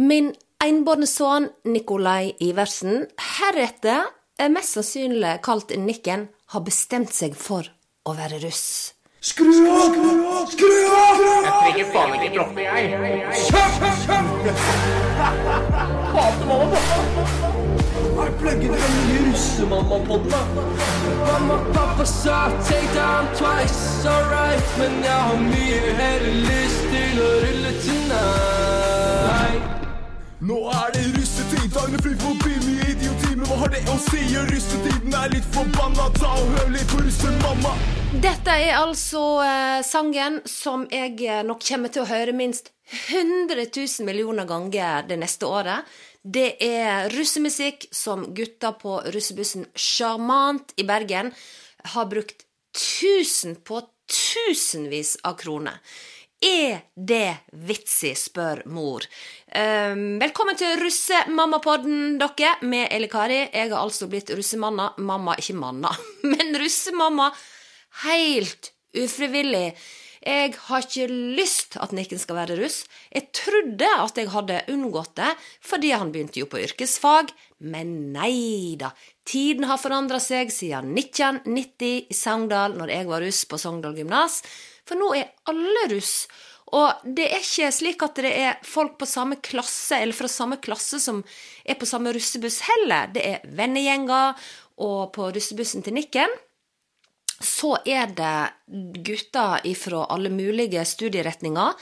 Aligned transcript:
Min 0.00 0.30
enbårne 0.64 1.04
sønn 1.04 1.50
Nikolai 1.68 2.32
Iversen, 2.40 3.02
heretter 3.36 4.06
er 4.40 4.48
mest 4.48 4.72
sannsynlig 4.72 5.34
kalt 5.44 5.74
Nikken, 5.76 6.30
har 6.48 6.62
bestemt 6.64 7.12
seg 7.12 7.34
for 7.36 7.68
å 8.08 8.14
være 8.16 8.38
russ. 8.40 8.94
Skru 9.20 9.52
av! 9.68 9.98
Skru 10.48 10.70
av! 10.96 11.20
Jeg 11.20 11.52
trenger 11.58 11.90
faen 11.92 12.14
ikke 12.16 12.30
droppe, 12.38 12.64
jeg. 12.64 12.88
Kjøp! 13.50 13.84
Kjøp! 14.06 14.32
Hater 16.16 16.48
mamma, 16.48 16.66
pappa. 16.72 17.52
Jeg 18.16 18.34
plugger 18.40 18.72
den 18.72 18.96
nye 18.96 19.20
russemamma-podden? 19.26 20.56
Mamma, 21.20 21.58
pappa 21.76 22.06
sa 22.08 22.46
take 22.64 22.96
down 22.96 23.28
twice, 23.36 24.08
alright. 24.08 24.72
Men 24.80 25.02
jeg 25.04 25.20
har 25.28 25.44
mye 25.50 25.84
heller 26.00 26.26
lyst 26.48 26.88
til 26.88 27.20
å 27.20 27.34
rulle 27.44 27.76
tonight. 27.84 28.81
Nå 30.42 30.56
er 30.74 30.88
det 30.90 31.02
russetid, 31.14 31.68
dagene 31.70 32.00
flyr 32.02 32.14
forbi 32.18 32.56
mye 32.64 32.86
idioti. 32.90 33.28
Hva 33.46 33.58
har 33.60 33.70
det 33.70 33.82
å 33.86 33.92
si? 34.02 34.22
Russetiden 34.48 35.14
er 35.14 35.30
litt 35.30 35.44
forbanna. 35.54 36.08
Ta 36.16 36.32
og 36.34 36.48
hør 36.56 36.72
litt 36.74 36.88
på 36.90 36.98
russemamma. 36.98 37.74
Dette 38.24 38.56
er 38.64 38.80
altså 38.80 39.22
eh, 39.44 39.84
sangen 39.86 40.40
som 40.50 40.88
jeg 40.90 41.14
eh, 41.28 41.44
nok 41.46 41.62
kommer 41.62 41.94
til 41.94 42.02
å 42.02 42.08
høre 42.10 42.34
minst 42.34 42.72
100 42.90 43.68
000 43.68 44.08
millioner 44.08 44.50
ganger 44.50 45.06
det 45.06 45.20
neste 45.22 45.46
året. 45.46 45.86
Det 46.26 46.56
er 46.58 47.06
russemusikk 47.14 47.86
som 47.94 48.26
gutta 48.34 48.74
på 48.82 48.98
russebussen 49.14 49.70
Sjarmant 49.78 50.74
i 50.74 50.88
Bergen 50.90 51.30
har 51.94 52.10
brukt 52.10 52.42
tusen 52.74 53.60
på 53.62 53.78
tusenvis 54.10 55.20
av 55.22 55.38
kroner. 55.38 55.78
Er 56.42 56.80
det 56.98 57.36
vitsig, 57.54 58.16
spør 58.18 58.64
mor. 58.66 59.04
Um, 59.54 60.18
velkommen 60.18 60.56
til 60.58 60.74
Russemammapodden, 60.80 62.16
dere, 62.18 62.56
med 62.66 62.88
Eli 62.90 63.06
Kari. 63.06 63.44
Jeg 63.52 63.70
har 63.70 63.78
altså 63.78 64.08
blitt 64.10 64.32
russemanna. 64.34 64.88
Mamma, 64.98 65.36
ikke 65.38 65.54
manna, 65.54 65.92
men 66.32 66.50
russemamma. 66.58 67.28
Helt 68.02 68.72
ufrivillig. 68.90 69.68
Jeg 70.22 70.56
har 70.66 70.82
ikke 70.82 71.06
lyst 71.38 71.76
at 71.82 71.94
Nikken 71.94 72.18
skal 72.18 72.40
være 72.40 72.58
russ. 72.58 72.82
Jeg 73.14 73.30
trodde 73.38 73.92
at 74.02 74.18
jeg 74.18 74.30
hadde 74.34 74.60
unngått 74.70 75.14
det 75.18 75.30
fordi 75.66 75.94
han 75.94 76.10
begynte 76.14 76.42
jo 76.42 76.50
på 76.50 76.60
yrkesfag, 76.62 77.30
men 77.62 78.12
nei 78.14 78.74
da. 78.78 78.90
Tiden 79.26 79.66
har 79.70 79.78
forandra 79.82 80.18
seg 80.22 80.50
siden 80.54 80.90
1990 80.98 82.10
i 82.10 82.18
Sogndal, 82.18 82.74
når 82.78 82.94
jeg 82.94 83.10
var 83.10 83.26
russ 83.26 83.42
på 83.46 83.58
Sogndal 83.62 83.98
gymnas. 83.98 84.42
For 84.88 84.98
nå 84.98 85.12
er 85.18 85.32
alle 85.50 85.86
russ. 85.94 86.26
Og 86.72 87.02
det 87.04 87.26
er 87.28 87.42
ikke 87.44 87.72
slik 87.74 88.04
at 88.06 88.20
det 88.24 88.32
er 88.32 88.62
folk 88.64 88.96
på 89.00 89.08
samme 89.08 89.36
klasse, 89.44 89.98
eller 89.98 90.16
fra 90.16 90.30
samme 90.30 90.56
klasse, 90.62 91.00
som 91.02 91.20
er 91.64 91.76
på 91.78 91.88
samme 91.88 92.14
russebuss 92.16 92.62
heller. 92.70 93.12
Det 93.12 93.26
er 93.28 93.44
vennegjenger, 93.58 94.40
og 94.82 95.12
på 95.14 95.28
russebussen 95.34 95.84
til 95.84 95.98
Nikken 95.98 96.32
så 97.42 97.74
er 97.84 98.12
det 98.14 98.78
gutter 99.02 99.64
fra 99.74 100.04
alle 100.14 100.30
mulige 100.30 100.84
studieretninger 100.86 101.74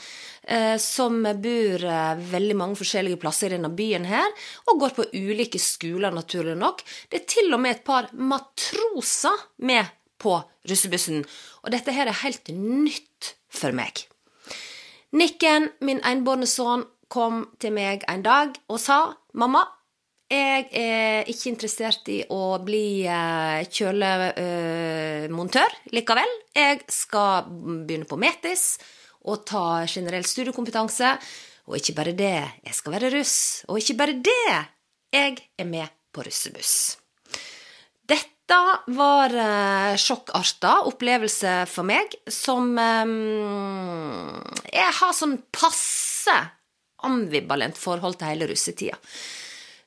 eh, 0.47 0.77
som 0.81 1.21
bor 1.21 1.85
eh, 1.85 2.23
veldig 2.33 2.57
mange 2.57 2.79
forskjellige 2.79 3.19
plasser 3.21 3.51
i 3.51 3.59
denne 3.59 3.69
byen 3.77 4.07
her, 4.09 4.25
og 4.67 4.81
går 4.81 4.95
på 4.97 5.07
ulike 5.13 5.61
skoler, 5.61 6.13
naturlig 6.15 6.57
nok. 6.57 6.81
Det 7.09 7.21
er 7.21 7.27
til 7.29 7.53
og 7.53 7.61
med 7.61 7.77
et 7.77 7.85
par 7.85 8.09
matroser 8.17 9.45
med 9.61 9.85
på 10.21 10.37
russebussen, 10.69 11.25
og 11.65 11.73
dette 11.73 11.93
her 11.95 12.09
er 12.09 12.21
helt 12.21 12.51
nytt 12.53 13.33
for 13.51 13.73
meg. 13.75 14.05
Nikken, 15.17 15.71
min 15.83 16.01
enbårne 16.07 16.47
sønn, 16.47 16.85
kom 17.11 17.43
til 17.59 17.73
meg 17.75 18.05
en 18.07 18.21
dag 18.23 18.55
og 18.71 18.79
sa 18.79 19.01
mamma, 19.35 19.65
jeg 20.31 20.69
er 20.79 21.27
ikke 21.27 21.51
interessert 21.51 22.07
i 22.07 22.21
å 22.31 22.55
bli 22.63 23.03
eh, 23.03 23.67
kjølemontør 23.67 25.75
likevel. 25.91 26.31
Jeg 26.55 26.87
skal 26.87 27.51
begynne 27.51 28.07
på 28.07 28.15
Metis 28.15 28.79
og 29.27 29.43
ta 29.43 29.83
generell 29.91 30.23
studiekompetanse. 30.23 31.19
Og 31.67 31.75
ikke 31.81 31.97
bare 31.99 32.15
det, 32.15 32.63
jeg 32.63 32.79
skal 32.79 32.95
være 32.95 33.11
russ. 33.17 33.67
Og 33.67 33.83
ikke 33.83 33.99
bare 33.99 34.15
det, 34.23 34.55
jeg 35.11 35.35
er 35.59 35.67
med 35.67 35.91
på 36.15 36.23
russebuss. 36.23 37.00
Dette 38.51 38.95
var 38.97 39.31
uh, 39.31 39.93
sjokkarta 39.95 40.81
opplevelse 40.89 41.53
for 41.71 41.87
meg, 41.87 42.11
som 42.27 42.73
um, 42.75 43.13
Jeg 44.67 44.89
har 44.97 45.13
sånn 45.15 45.37
passe 45.55 46.35
ambivalent 47.07 47.79
forhold 47.79 48.17
til 48.19 48.27
hele 48.33 48.49
russetida. 48.51 48.97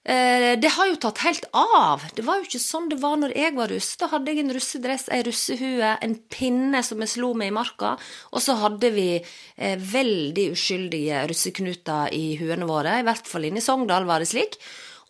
Eh, 0.05 0.55
det 0.61 0.71
har 0.75 0.89
jo 0.89 0.97
tatt 1.01 1.21
helt 1.25 1.45
av. 1.57 2.03
Det 2.17 2.25
var 2.25 2.41
jo 2.41 2.49
ikke 2.49 2.61
sånn 2.61 2.89
det 2.91 2.99
var 3.01 3.19
når 3.21 3.37
jeg 3.37 3.55
var 3.57 3.71
russ. 3.73 3.91
Da 4.01 4.09
hadde 4.13 4.33
jeg 4.33 4.43
en 4.43 4.55
russedress, 4.57 5.07
ei 5.13 5.21
russehue, 5.29 5.93
en 6.05 6.17
pinne 6.33 6.81
som 6.85 7.05
jeg 7.05 7.15
slo 7.15 7.35
med 7.37 7.53
i 7.53 7.57
marka, 7.57 7.95
og 8.33 8.45
så 8.45 8.57
hadde 8.65 8.91
vi 8.97 9.11
eh, 9.21 9.77
veldig 9.77 10.49
uskyldige 10.57 11.23
russeknuter 11.31 12.17
i 12.17 12.35
huene 12.41 12.69
våre. 12.69 12.99
I 13.01 13.07
hvert 13.07 13.29
fall 13.29 13.49
inne 13.49 13.61
i 13.61 13.65
Sogndal 13.65 14.09
var 14.09 14.25
det 14.25 14.33
slik. 14.33 14.57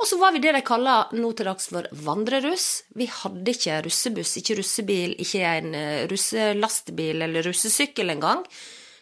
Og 0.05 0.09
så 0.09 0.19
var 0.21 0.35
vi 0.35 0.41
det 0.45 0.51
de 0.53 0.61
kaller 0.61 1.15
nå 1.17 1.31
til 1.33 1.47
dags 1.49 1.71
for 1.73 1.87
vandreruss. 2.05 2.67
Vi 2.93 3.07
hadde 3.09 3.55
ikke 3.55 3.79
russebuss, 3.87 4.35
ikke 4.37 4.59
russebil, 4.59 5.15
ikke 5.17 5.41
en 5.49 5.77
eh, 5.79 6.03
russelastebil 6.11 7.25
eller 7.25 7.47
russesykkel 7.49 8.13
engang. 8.13 8.43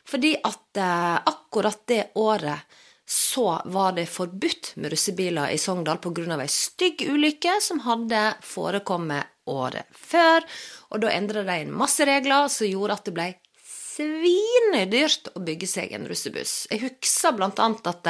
Fordi 0.07 0.37
at 0.47 0.79
eh, 0.79 1.17
akkurat 1.27 1.81
det 1.91 2.05
året 2.23 2.79
så 3.03 3.57
var 3.75 3.97
det 3.97 4.07
forbudt 4.15 4.77
med 4.79 4.95
russebiler 4.95 5.51
i 5.51 5.59
Sogndal 5.59 5.99
pga. 5.99 6.39
ei 6.39 6.47
stygg 6.47 7.03
ulykke 7.03 7.57
som 7.59 7.83
hadde 7.83 8.21
forekommet 8.47 9.27
året 9.51 9.91
før. 9.91 10.47
Og 10.95 11.03
da 11.03 11.11
endra 11.11 11.43
de 11.43 11.57
en 11.65 11.75
masse 11.83 12.07
regler 12.07 12.47
som 12.47 12.71
gjorde 12.71 13.01
at 13.01 13.11
det 13.11 13.17
ble 13.19 13.27
svinedyrt 13.59 15.35
å 15.35 15.43
bygge 15.43 15.67
seg 15.67 15.99
en 15.99 16.07
russebuss. 16.07 16.69
Jeg 16.71 16.87
husker 16.87 17.35
blant 17.35 17.59
annet 17.59 17.91
at 17.91 18.07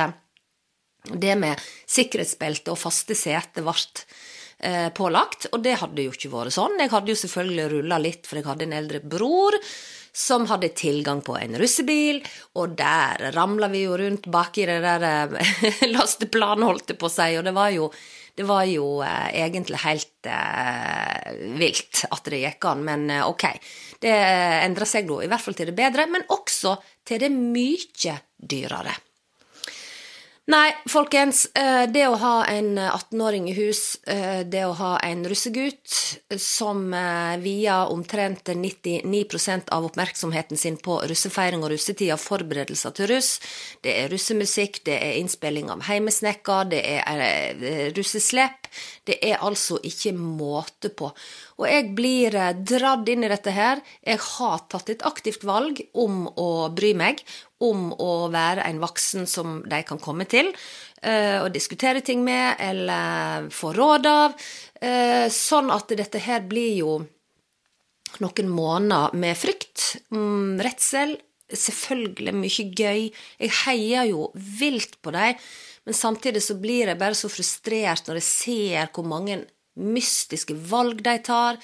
det 1.10 1.34
med 1.38 1.62
sikkerhetsbelte 1.90 2.74
og 2.74 2.80
faste 2.80 3.16
seter 3.18 3.64
ble 3.66 3.74
eh, 4.62 4.88
pålagt, 4.94 5.48
og 5.52 5.62
det 5.64 5.78
hadde 5.80 6.06
jo 6.06 6.14
ikke 6.14 6.30
vært 6.32 6.54
sånn. 6.54 6.78
Jeg 6.80 6.92
hadde 6.92 7.12
jo 7.12 7.18
selvfølgelig 7.24 7.66
rulla 7.74 7.98
litt, 8.02 8.28
for 8.28 8.38
jeg 8.38 8.48
hadde 8.48 8.68
en 8.68 8.78
eldre 8.78 9.02
bror 9.02 9.58
som 10.12 10.44
hadde 10.50 10.74
tilgang 10.76 11.22
på 11.24 11.38
en 11.40 11.56
russebil, 11.60 12.20
og 12.60 12.74
der 12.76 13.30
ramla 13.32 13.70
vi 13.72 13.86
jo 13.86 13.96
rundt 13.96 14.28
baki 14.30 14.66
det 14.68 14.80
der 14.84 15.06
eh, 15.08 15.84
lasteplanet, 15.94 16.68
holdt 16.68 16.92
jeg 16.92 17.00
på 17.00 17.08
å 17.08 17.14
si, 17.14 17.30
og 17.38 17.46
det 17.48 17.54
var 17.56 17.72
jo, 17.74 17.88
det 18.38 18.46
var 18.48 18.66
jo 18.68 18.88
eh, 19.06 19.30
egentlig 19.42 19.80
helt 19.82 20.28
eh, 20.28 21.32
vilt 21.58 22.04
at 22.10 22.28
det 22.28 22.44
gikk 22.44 22.68
an, 22.70 22.84
men 22.86 23.08
eh, 23.10 23.24
ok. 23.28 23.48
Det 24.02 24.12
endra 24.12 24.86
seg 24.88 25.08
da, 25.08 25.22
i 25.22 25.30
hvert 25.30 25.44
fall 25.44 25.56
til 25.56 25.72
det 25.72 25.78
bedre, 25.78 26.06
men 26.10 26.28
også 26.34 26.76
til 27.08 27.22
det 27.22 27.32
mye 27.32 28.20
dyrere. 28.36 28.94
Nei, 30.50 30.72
folkens. 30.90 31.44
Eh, 31.54 31.84
det 31.86 32.02
å 32.10 32.16
ha 32.18 32.44
en 32.50 32.74
18-åring 32.74 33.44
i 33.50 33.52
hus, 33.54 33.94
eh, 34.10 34.40
det 34.42 34.64
å 34.66 34.72
ha 34.74 34.96
en 34.98 35.22
russegutt 35.30 35.92
som 36.36 36.90
via 37.38 37.76
omtrent 37.86 38.50
99% 38.50 39.70
av 39.70 39.86
oppmerksomheten 39.86 40.58
sin 40.58 40.76
på 40.82 40.98
russefeiring 41.06 41.62
og 41.62 41.70
russetida, 41.70 42.16
forberedelser 42.18 42.90
til 42.98 43.12
russ, 43.14 43.36
det 43.86 43.94
er 44.00 44.10
russemusikk, 44.10 44.82
det 44.84 44.98
er 44.98 45.20
innspilling 45.20 45.70
av 45.70 45.86
heimesnekka, 45.86 46.64
det 46.74 46.82
er 46.90 47.94
russeslepp. 47.94 48.61
Det 49.08 49.18
er 49.24 49.42
altså 49.44 49.78
ikke 49.84 50.14
måte 50.16 50.92
på. 50.94 51.10
Og 51.60 51.66
jeg 51.68 51.90
blir 51.96 52.36
dratt 52.66 53.08
inn 53.12 53.26
i 53.26 53.30
dette 53.32 53.54
her. 53.54 53.82
Jeg 54.04 54.20
har 54.24 54.66
tatt 54.72 54.92
et 54.92 55.06
aktivt 55.08 55.46
valg 55.48 55.82
om 55.92 56.26
å 56.28 56.50
bry 56.74 56.92
meg, 56.98 57.22
om 57.62 57.92
å 57.94 58.28
være 58.32 58.66
en 58.66 58.80
voksen 58.82 59.28
som 59.30 59.60
de 59.68 59.82
kan 59.86 60.00
komme 60.02 60.26
til 60.30 60.50
uh, 60.50 61.44
og 61.44 61.52
diskutere 61.54 62.02
ting 62.04 62.24
med, 62.26 62.56
eller 62.62 63.50
få 63.54 63.72
råd 63.76 64.08
av. 64.10 64.38
Uh, 64.82 65.26
sånn 65.30 65.70
at 65.74 65.94
dette 65.98 66.22
her 66.22 66.42
blir 66.48 66.72
jo 66.80 66.94
noen 68.22 68.50
måneder 68.52 69.14
med 69.16 69.38
frykt, 69.38 70.02
um, 70.12 70.58
redsel, 70.62 71.16
selvfølgelig 71.52 72.34
mye 72.36 72.66
gøy. 72.72 73.06
Jeg 73.40 73.54
heier 73.64 74.08
jo 74.10 74.30
vilt 74.34 74.98
på 75.04 75.12
dem, 75.14 75.38
men 75.86 75.96
samtidig 75.96 76.42
så 76.44 76.58
blir 76.60 76.92
jeg 76.92 77.00
bare 77.00 77.18
så 77.18 77.30
frustrert 77.32 78.06
når 78.06 78.20
jeg 78.20 78.28
ser 78.28 78.92
hvor 78.94 79.08
mange 79.08 79.42
mystiske 79.72 80.54
valg 80.68 81.00
de 81.04 81.14
tar, 81.24 81.56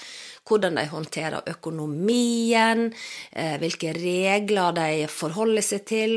hvordan 0.48 0.78
de 0.78 0.86
håndterer 0.88 1.50
økonomien, 1.50 2.86
eh, 3.32 3.56
hvilke 3.60 3.92
regler 3.92 4.72
de 4.78 5.08
forholder 5.12 5.64
seg 5.64 5.84
til. 5.84 6.14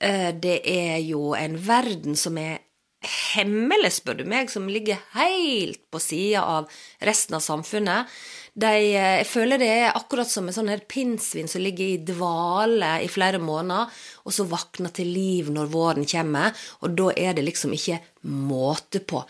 Eh, 0.00 0.30
det 0.32 0.62
er 0.64 1.02
jo 1.04 1.34
en 1.36 1.58
verden 1.60 2.16
som 2.16 2.38
er 2.40 2.63
hemmelig, 3.08 3.92
spør 3.98 4.18
du 4.20 4.24
meg, 4.28 4.50
som 4.52 4.68
ligger 4.70 5.00
helt 5.14 5.82
på 5.92 6.00
sida 6.02 6.44
av 6.46 6.70
resten 7.04 7.36
av 7.38 7.44
samfunnet. 7.44 8.10
De, 8.54 8.70
eh, 8.70 9.16
jeg 9.20 9.26
føler 9.26 9.58
det 9.58 9.70
er 9.72 9.96
akkurat 9.98 10.30
som 10.30 10.46
en 10.46 10.54
sånn 10.54 10.70
her 10.70 10.84
pinnsvin 10.86 11.48
som 11.50 11.62
ligger 11.64 11.88
i 11.88 12.02
dvale 12.06 12.92
i 13.02 13.08
flere 13.10 13.40
måneder, 13.42 13.90
og 14.22 14.36
så 14.36 14.46
våkner 14.46 14.94
til 14.94 15.10
liv 15.10 15.50
når 15.50 15.72
våren 15.72 16.06
kommer, 16.06 16.54
og 16.82 16.94
da 16.94 17.10
er 17.18 17.34
det 17.34 17.48
liksom 17.48 17.74
ikke 17.74 17.98
måte 18.30 19.02
på. 19.02 19.24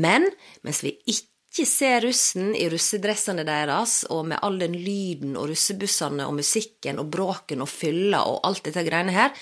Men 0.00 0.24
mens 0.64 0.80
vi 0.86 0.94
ikke 1.12 1.66
ser 1.68 2.06
russen 2.06 2.54
i 2.56 2.70
russedressene 2.72 3.44
deres, 3.44 4.00
og 4.08 4.30
med 4.32 4.40
all 4.40 4.56
den 4.62 4.78
lyden 4.80 5.36
og 5.36 5.50
russebussene 5.52 6.24
og 6.24 6.38
musikken 6.40 7.02
og 7.02 7.12
bråken 7.12 7.60
og 7.60 7.68
fylla 7.68 8.24
og 8.32 8.40
alt 8.48 8.64
dette 8.70 8.86
greiene 8.86 9.12
her, 9.12 9.34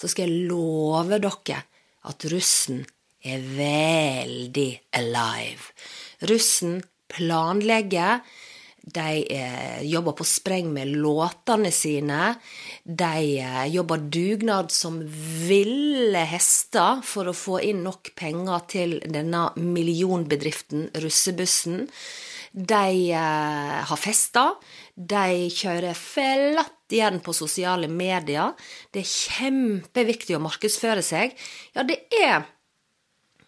så 0.00 0.08
skal 0.08 0.28
jeg 0.28 0.48
love 0.48 1.20
dere 1.20 1.62
at 2.06 2.28
russen 2.32 2.84
er 3.26 3.46
veldig 3.56 4.70
alive. 4.98 5.72
Russen 6.30 6.80
planlegger. 7.12 8.20
De 8.86 9.24
eh, 9.34 9.82
jobber 9.82 10.14
på 10.14 10.24
spreng 10.24 10.68
med 10.70 10.92
låtene 10.94 11.72
sine. 11.74 12.36
De 12.84 13.40
eh, 13.42 13.64
jobber 13.74 13.98
dugnad 13.98 14.70
som 14.70 15.00
ville 15.48 16.22
hester 16.30 17.02
for 17.02 17.26
å 17.26 17.34
få 17.34 17.58
inn 17.66 17.82
nok 17.86 18.12
penger 18.18 18.62
til 18.70 18.96
denne 19.10 19.48
millionbedriften 19.58 20.92
Russebussen. 21.02 21.88
De 22.56 23.10
eh, 23.10 23.76
har 23.90 24.00
fester. 24.00 24.54
De 24.94 25.50
kjører 25.50 25.98
flatt 25.98 26.94
igjen 26.94 27.18
på 27.26 27.34
sosiale 27.34 27.90
medier. 27.90 28.54
Det 28.94 29.02
er 29.02 29.10
kjempeviktig 29.10 30.38
å 30.38 30.44
markedsføre 30.46 31.02
seg. 31.02 31.34
Ja, 31.74 31.82
det 31.82 32.04
er 32.14 32.46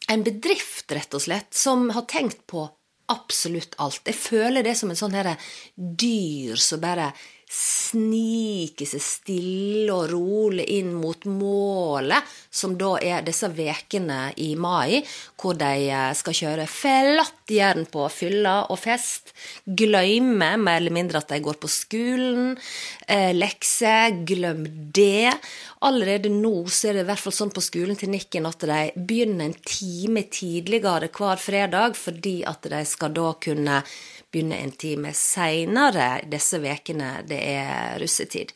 en 0.09 0.25
bedrift, 0.25 0.91
rett 0.93 1.15
og 1.15 1.23
slett, 1.23 1.53
som 1.55 1.89
har 1.95 2.07
tenkt 2.09 2.47
på 2.51 2.65
absolutt 3.13 3.77
alt. 3.81 4.03
Jeg 4.09 4.17
føler 4.17 4.65
det 4.65 4.75
som 4.79 4.93
en 4.93 4.99
sånn 4.99 5.17
her 5.17 5.35
dyr 5.77 6.61
som 6.61 6.81
bare 6.83 7.13
sniker 7.49 8.89
seg 8.89 9.03
stille 9.03 9.93
og 9.95 10.11
rolig 10.12 10.67
inn 10.77 10.91
mot 10.97 11.25
målet, 11.31 12.25
som 12.50 12.75
da 12.81 12.97
er 13.00 13.25
disse 13.25 13.49
vekene 13.56 14.35
i 14.45 14.50
mai, 14.61 15.00
hvor 15.41 15.56
de 15.59 15.89
eh, 15.89 16.12
skal 16.19 16.37
kjøre 16.37 16.67
flatt 16.69 17.53
jern 17.53 17.87
på 17.89 18.05
fylla 18.12 18.56
og 18.69 18.81
fest, 18.83 19.33
glemme 19.65 20.50
mer 20.61 20.83
eller 20.83 20.95
mindre 20.95 21.23
at 21.23 21.33
de 21.33 21.41
går 21.45 21.61
på 21.62 21.71
skolen, 21.73 22.53
eh, 23.09 23.33
lekser, 23.37 24.21
glem 24.29 24.67
det. 24.93 25.33
Allerede 25.89 26.33
nå 26.33 26.67
så 26.69 26.91
er 26.91 26.99
det 26.99 27.06
i 27.06 27.09
hvert 27.12 27.23
fall 27.23 27.37
sånn 27.39 27.55
på 27.55 27.65
skolen 27.65 27.97
til 27.97 28.12
Nikken 28.12 28.49
at 28.50 28.69
de 28.69 28.83
begynner 28.99 29.49
en 29.49 29.59
time 29.65 30.27
tidligere 30.29 31.09
hver 31.15 31.41
fredag, 31.41 31.97
fordi 31.97 32.43
at 32.49 32.69
de 32.69 32.85
skal 32.89 33.15
da 33.17 33.33
kunne 33.41 33.83
begynne 34.33 34.61
en 34.63 34.73
time 34.77 35.13
seinere 35.17 36.23
disse 36.29 36.61
ukene 36.61 37.19
det 37.29 37.41
er 37.55 37.99
russetid. 38.03 38.55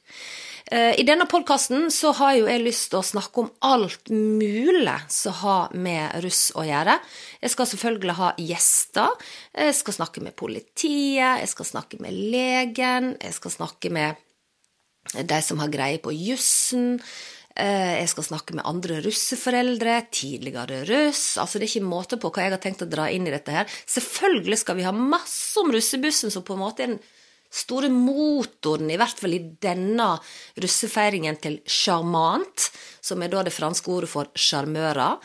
Eh, 0.73 1.01
I 1.01 1.05
denne 1.05 1.27
podkasten 1.29 1.91
så 1.93 2.13
har 2.17 2.37
jo 2.39 2.49
jeg 2.49 2.63
lyst 2.63 2.91
til 2.93 3.01
å 3.01 3.07
snakke 3.07 3.43
om 3.43 3.51
alt 3.67 4.13
mulig 4.13 4.99
som 5.13 5.35
har 5.43 5.75
med 5.75 6.23
russ 6.25 6.51
å 6.57 6.65
gjøre. 6.65 6.99
Jeg 7.43 7.55
skal 7.55 7.71
selvfølgelig 7.73 8.19
ha 8.21 8.33
gjester. 8.41 9.17
Jeg 9.53 9.77
skal 9.77 9.99
snakke 9.99 10.25
med 10.25 10.37
politiet, 10.39 11.43
jeg 11.43 11.51
skal 11.51 11.69
snakke 11.69 12.01
med 12.01 12.17
legen, 12.17 13.15
jeg 13.21 13.37
skal 13.37 13.57
snakke 13.59 13.93
med 13.93 14.21
de 15.13 15.41
som 15.45 15.61
har 15.61 15.73
greie 15.73 16.01
på 16.01 16.15
jussen. 16.15 17.01
Eh, 17.57 17.99
jeg 18.01 18.09
skal 18.13 18.29
snakke 18.31 18.57
med 18.57 18.67
andre 18.69 19.01
russeforeldre, 19.05 19.99
tidligere 20.11 20.83
russ. 20.89 21.37
Altså 21.41 21.59
Det 21.59 21.67
er 21.67 21.75
ikke 21.75 21.91
måte 21.91 22.21
på 22.21 22.31
hva 22.33 22.47
jeg 22.47 22.55
har 22.55 22.63
tenkt 22.63 22.85
å 22.85 22.89
dra 22.89 23.11
inn 23.13 23.27
i 23.29 23.35
dette 23.35 23.53
her. 23.53 23.67
Selvfølgelig 23.87 24.63
skal 24.63 24.79
vi 24.79 24.87
ha 24.89 24.95
masse 24.97 25.61
om 25.61 25.73
russebussen, 25.75 26.33
som 26.33 26.47
på 26.47 26.57
en 26.57 26.65
måte 26.65 26.87
er 26.87 26.95
den 26.95 27.03
store 27.53 27.91
motoren, 27.93 28.89
i 28.89 28.97
hvert 28.97 29.19
fall 29.21 29.37
i 29.37 29.43
denne 29.61 30.15
russefeiringen, 30.57 31.37
til 31.37 31.59
sjarmant, 31.69 32.71
som 33.05 33.21
er 33.21 33.29
da 33.33 33.43
det 33.45 33.53
franske 33.53 33.93
ordet 33.93 34.09
for 34.09 34.31
sjarmører. 34.33 35.21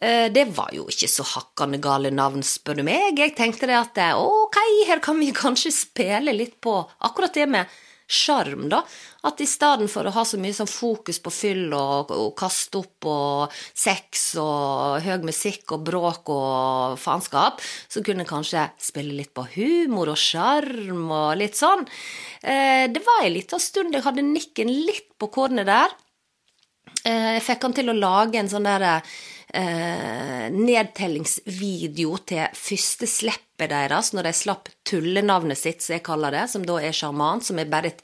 Eh, 0.00 0.28
det 0.32 0.46
var 0.56 0.72
jo 0.72 0.86
ikke 0.88 1.10
så 1.12 1.26
hakkande 1.36 1.80
gale 1.84 2.12
navn, 2.12 2.40
spør 2.44 2.80
du 2.80 2.86
meg. 2.88 3.20
Jeg 3.20 3.36
tenkte 3.36 3.68
det 3.68 3.76
at 3.76 4.00
eh, 4.00 4.16
ok, 4.16 4.56
her 4.88 5.04
kan 5.04 5.20
vi 5.20 5.28
kanskje 5.36 5.74
spille 5.76 6.32
litt 6.32 6.56
på 6.64 6.78
akkurat 7.04 7.36
det 7.36 7.50
med 7.52 7.76
sjarm, 8.06 8.68
da. 8.70 8.82
At 9.26 9.40
i 9.42 9.48
stedet 9.50 9.88
for 9.90 10.06
å 10.06 10.14
ha 10.14 10.22
så 10.26 10.38
mye 10.38 10.54
sånn 10.54 10.70
fokus 10.70 11.18
på 11.22 11.32
fyll 11.34 11.74
og, 11.74 12.12
og 12.14 12.30
kaste 12.38 12.78
opp 12.78 13.08
og 13.10 13.56
sex 13.74 14.28
og 14.42 15.02
høy 15.02 15.26
musikk 15.26 15.74
og 15.74 15.84
bråk 15.88 16.30
og 16.32 16.96
faenskap, 17.02 17.62
så 17.90 18.02
kunne 18.06 18.22
jeg 18.22 18.30
kanskje 18.30 18.66
spille 18.88 19.16
litt 19.18 19.34
på 19.34 19.46
humor 19.56 20.14
og 20.14 20.20
sjarm 20.20 21.10
og 21.10 21.36
litt 21.40 21.58
sånn. 21.58 21.86
Eh, 22.42 22.86
det 22.92 23.02
var 23.06 23.24
ei 23.24 23.34
lita 23.34 23.58
stund 23.62 23.94
jeg 23.94 24.06
hadde 24.06 24.26
nikken 24.26 24.70
litt 24.70 25.10
på 25.18 25.30
kornet 25.34 25.66
der. 25.66 25.96
Eh, 27.06 27.32
jeg 27.36 27.46
fikk 27.48 27.66
han 27.66 27.74
til 27.76 27.90
å 27.90 27.98
lage 27.98 28.38
en 28.40 28.50
sånn 28.50 28.66
derre 28.66 28.98
eh, 29.00 29.16
nedtellingsvideo 29.56 32.18
til 32.28 32.58
første 32.58 33.08
slippet 33.08 33.70
deres, 33.72 34.12
når 34.12 34.28
de 34.28 34.34
slapp 34.36 34.68
tullenavnet 34.86 35.58
sitt, 35.58 35.84
som 35.84 35.96
jeg 35.96 36.04
kaller 36.06 36.34
det, 36.34 36.44
som 36.52 36.66
da 36.66 36.76
er 36.82 36.96
sjarmant, 36.96 37.46
som 37.46 37.58
er 37.62 37.72
bare 37.72 37.94
et 37.94 38.02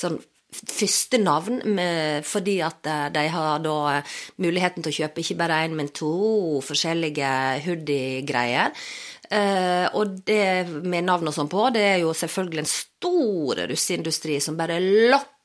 sånn 0.00 0.18
første 0.50 1.20
navn, 1.22 1.60
med, 1.76 2.26
fordi 2.26 2.58
at 2.64 2.86
eh, 2.86 3.06
de 3.14 3.26
har 3.32 3.62
da 3.64 3.76
eh, 3.96 4.16
muligheten 4.42 4.84
til 4.84 4.92
å 4.92 4.98
kjøpe 5.02 5.22
ikke 5.22 5.38
bare 5.38 5.62
én, 5.66 5.76
men 5.78 5.92
to 5.94 6.60
forskjellige 6.66 7.30
hoodie-greier. 7.66 8.74
Uh, 9.30 9.86
og 9.94 10.16
det 10.26 10.66
med 10.90 11.04
navn 11.06 11.30
og 11.30 11.34
sånn 11.36 11.46
på, 11.46 11.68
det 11.70 11.84
er 11.86 12.00
jo 12.02 12.10
selvfølgelig 12.18 12.64
en 12.64 12.72
stor 12.72 13.60
russeindustri 13.70 14.40
som 14.42 14.56
bare 14.58 14.80
lopper 14.82 15.39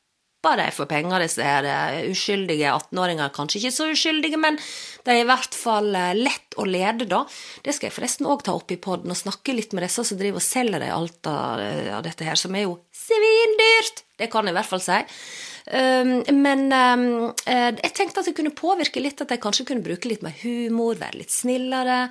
slipper 0.46 0.62
de 0.62 0.72
for 0.74 0.86
penger, 0.86 1.24
disse 1.24 1.44
her 1.44 1.66
eh, 1.66 2.10
uskyldige 2.12 2.70
18-åringer. 2.70 3.32
Kanskje 3.34 3.60
ikke 3.60 3.74
så 3.74 3.90
uskyldige, 3.92 4.38
men 4.38 4.58
de 5.06 5.12
er 5.14 5.24
i 5.24 5.28
hvert 5.28 5.56
fall 5.56 5.94
eh, 5.96 6.14
lett 6.18 6.58
å 6.58 6.66
lede, 6.66 7.08
da. 7.10 7.26
Det 7.64 7.74
skal 7.74 7.90
jeg 7.90 7.96
forresten 7.96 8.30
òg 8.30 8.44
ta 8.46 8.54
opp 8.54 8.72
i 8.72 8.78
poden, 8.78 9.12
og 9.12 9.18
snakke 9.18 9.56
litt 9.56 9.74
med 9.74 9.86
disse 9.86 10.06
som 10.06 10.20
driver 10.20 10.42
og 10.42 10.46
selger 10.46 10.84
de 10.84 10.92
alt 10.94 11.30
av, 11.30 11.60
eh, 11.64 11.90
av 11.96 12.04
dette 12.06 12.26
her, 12.28 12.38
som 12.38 12.56
er 12.56 12.68
jo 12.68 12.78
svindyrt! 12.94 14.06
Det 14.16 14.30
kan 14.32 14.46
jeg 14.46 14.56
i 14.56 14.60
hvert 14.60 14.70
fall 14.70 14.84
si. 14.84 15.02
Um, 15.66 16.20
men 16.30 16.68
um, 16.70 17.32
jeg 17.50 17.94
tenkte 17.98 18.22
at 18.22 18.28
det 18.30 18.36
kunne 18.38 18.52
påvirke 18.54 19.02
litt, 19.02 19.18
at 19.24 19.32
jeg 19.34 19.42
kanskje 19.42 19.64
kunne 19.66 19.82
bruke 19.86 20.06
litt 20.12 20.22
mer 20.22 20.36
humor, 20.44 20.98
være 21.00 21.24
litt 21.24 21.34
snillere. 21.34 22.04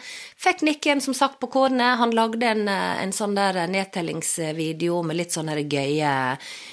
Fikk 0.43 0.65
Nikken 0.67 1.03
som 1.05 1.15
sagt 1.15 1.39
på 1.39 1.47
kårene. 1.53 1.93
Han 2.01 2.15
lagde 2.19 2.49
en, 2.51 2.67
en 2.67 3.15
sånn 3.15 3.37
der 3.39 3.61
nedtellingsvideo 3.71 4.99
med 5.07 5.21
litt 5.21 5.37
sånn 5.37 5.53
gøye, 5.55 6.15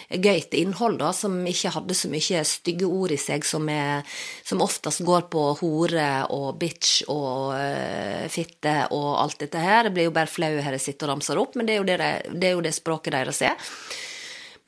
gøyt 0.09 0.57
innhold, 0.57 0.97
da, 1.03 1.11
som 1.13 1.35
ikke 1.45 1.75
hadde 1.75 1.97
så 1.97 2.09
mye 2.09 2.41
stygge 2.49 2.89
ord 2.89 3.13
i 3.13 3.19
seg, 3.21 3.45
som, 3.45 3.69
er, 3.69 4.01
som 4.47 4.63
oftest 4.65 5.03
går 5.05 5.27
på 5.29 5.43
hore 5.61 6.09
og 6.33 6.55
bitch 6.61 7.03
og 7.13 7.53
uh, 7.53 8.25
fitte 8.33 8.87
og 8.89 9.11
alt 9.21 9.37
dette 9.45 9.61
her. 9.61 9.85
Det 9.85 9.93
blir 9.99 10.09
jo 10.09 10.15
bare 10.17 10.31
flau 10.31 10.55
her 10.57 10.79
jeg 10.79 10.87
sitter 10.87 11.11
og 11.11 11.13
ramser 11.13 11.43
opp, 11.43 11.53
men 11.59 11.69
det 11.69 11.77
er 11.77 11.83
jo 11.83 11.85
det, 11.91 11.99
det, 12.31 12.47
er 12.49 12.57
jo 12.57 12.65
det 12.65 12.73
språket 12.73 13.13
deres 13.19 13.43
er. 13.45 13.69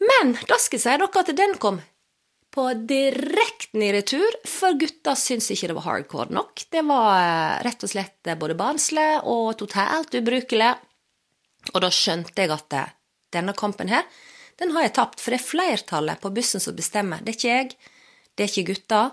Men 0.04 0.36
da 0.46 0.60
skal 0.60 0.78
jeg 0.78 0.84
si 0.84 0.94
dere 0.94 1.24
at 1.24 1.34
den 1.34 1.58
kom 1.58 1.82
på 2.54 2.68
direkten 2.74 3.82
i 3.82 3.90
retur, 3.94 4.36
for 4.46 4.78
gutta 4.78 5.16
syntes 5.18 5.50
ikke 5.56 5.72
det 5.72 5.78
var 5.80 5.88
hardcore 5.88 6.36
nok. 6.38 6.66
Det 6.70 6.84
var 6.86 7.16
eh, 7.18 7.62
rett 7.66 7.86
og 7.86 7.90
slett 7.90 8.30
eh, 8.30 8.38
både 8.38 8.58
barnslig 8.60 9.08
og 9.30 9.56
totalt 9.58 10.14
ubrukelig. 10.20 10.70
Og 11.74 11.82
da 11.82 11.90
skjønte 11.90 12.46
jeg 12.46 12.54
at 12.54 12.78
eh, 12.78 12.94
denne 13.34 13.58
kampen 13.58 13.90
her, 13.90 14.06
den 14.62 14.76
har 14.76 14.86
jeg 14.86 14.94
tapt, 15.00 15.24
for 15.24 15.34
det 15.34 15.42
er 15.42 15.48
flertallet 15.48 16.22
på 16.22 16.30
bussen 16.36 16.62
som 16.62 16.78
bestemmer. 16.78 17.26
Det 17.26 17.34
er 17.34 17.40
ikke 17.40 17.56
jeg, 17.56 17.94
det 18.38 18.46
er 18.46 18.54
ikke 18.54 18.70
gutta 18.74 19.06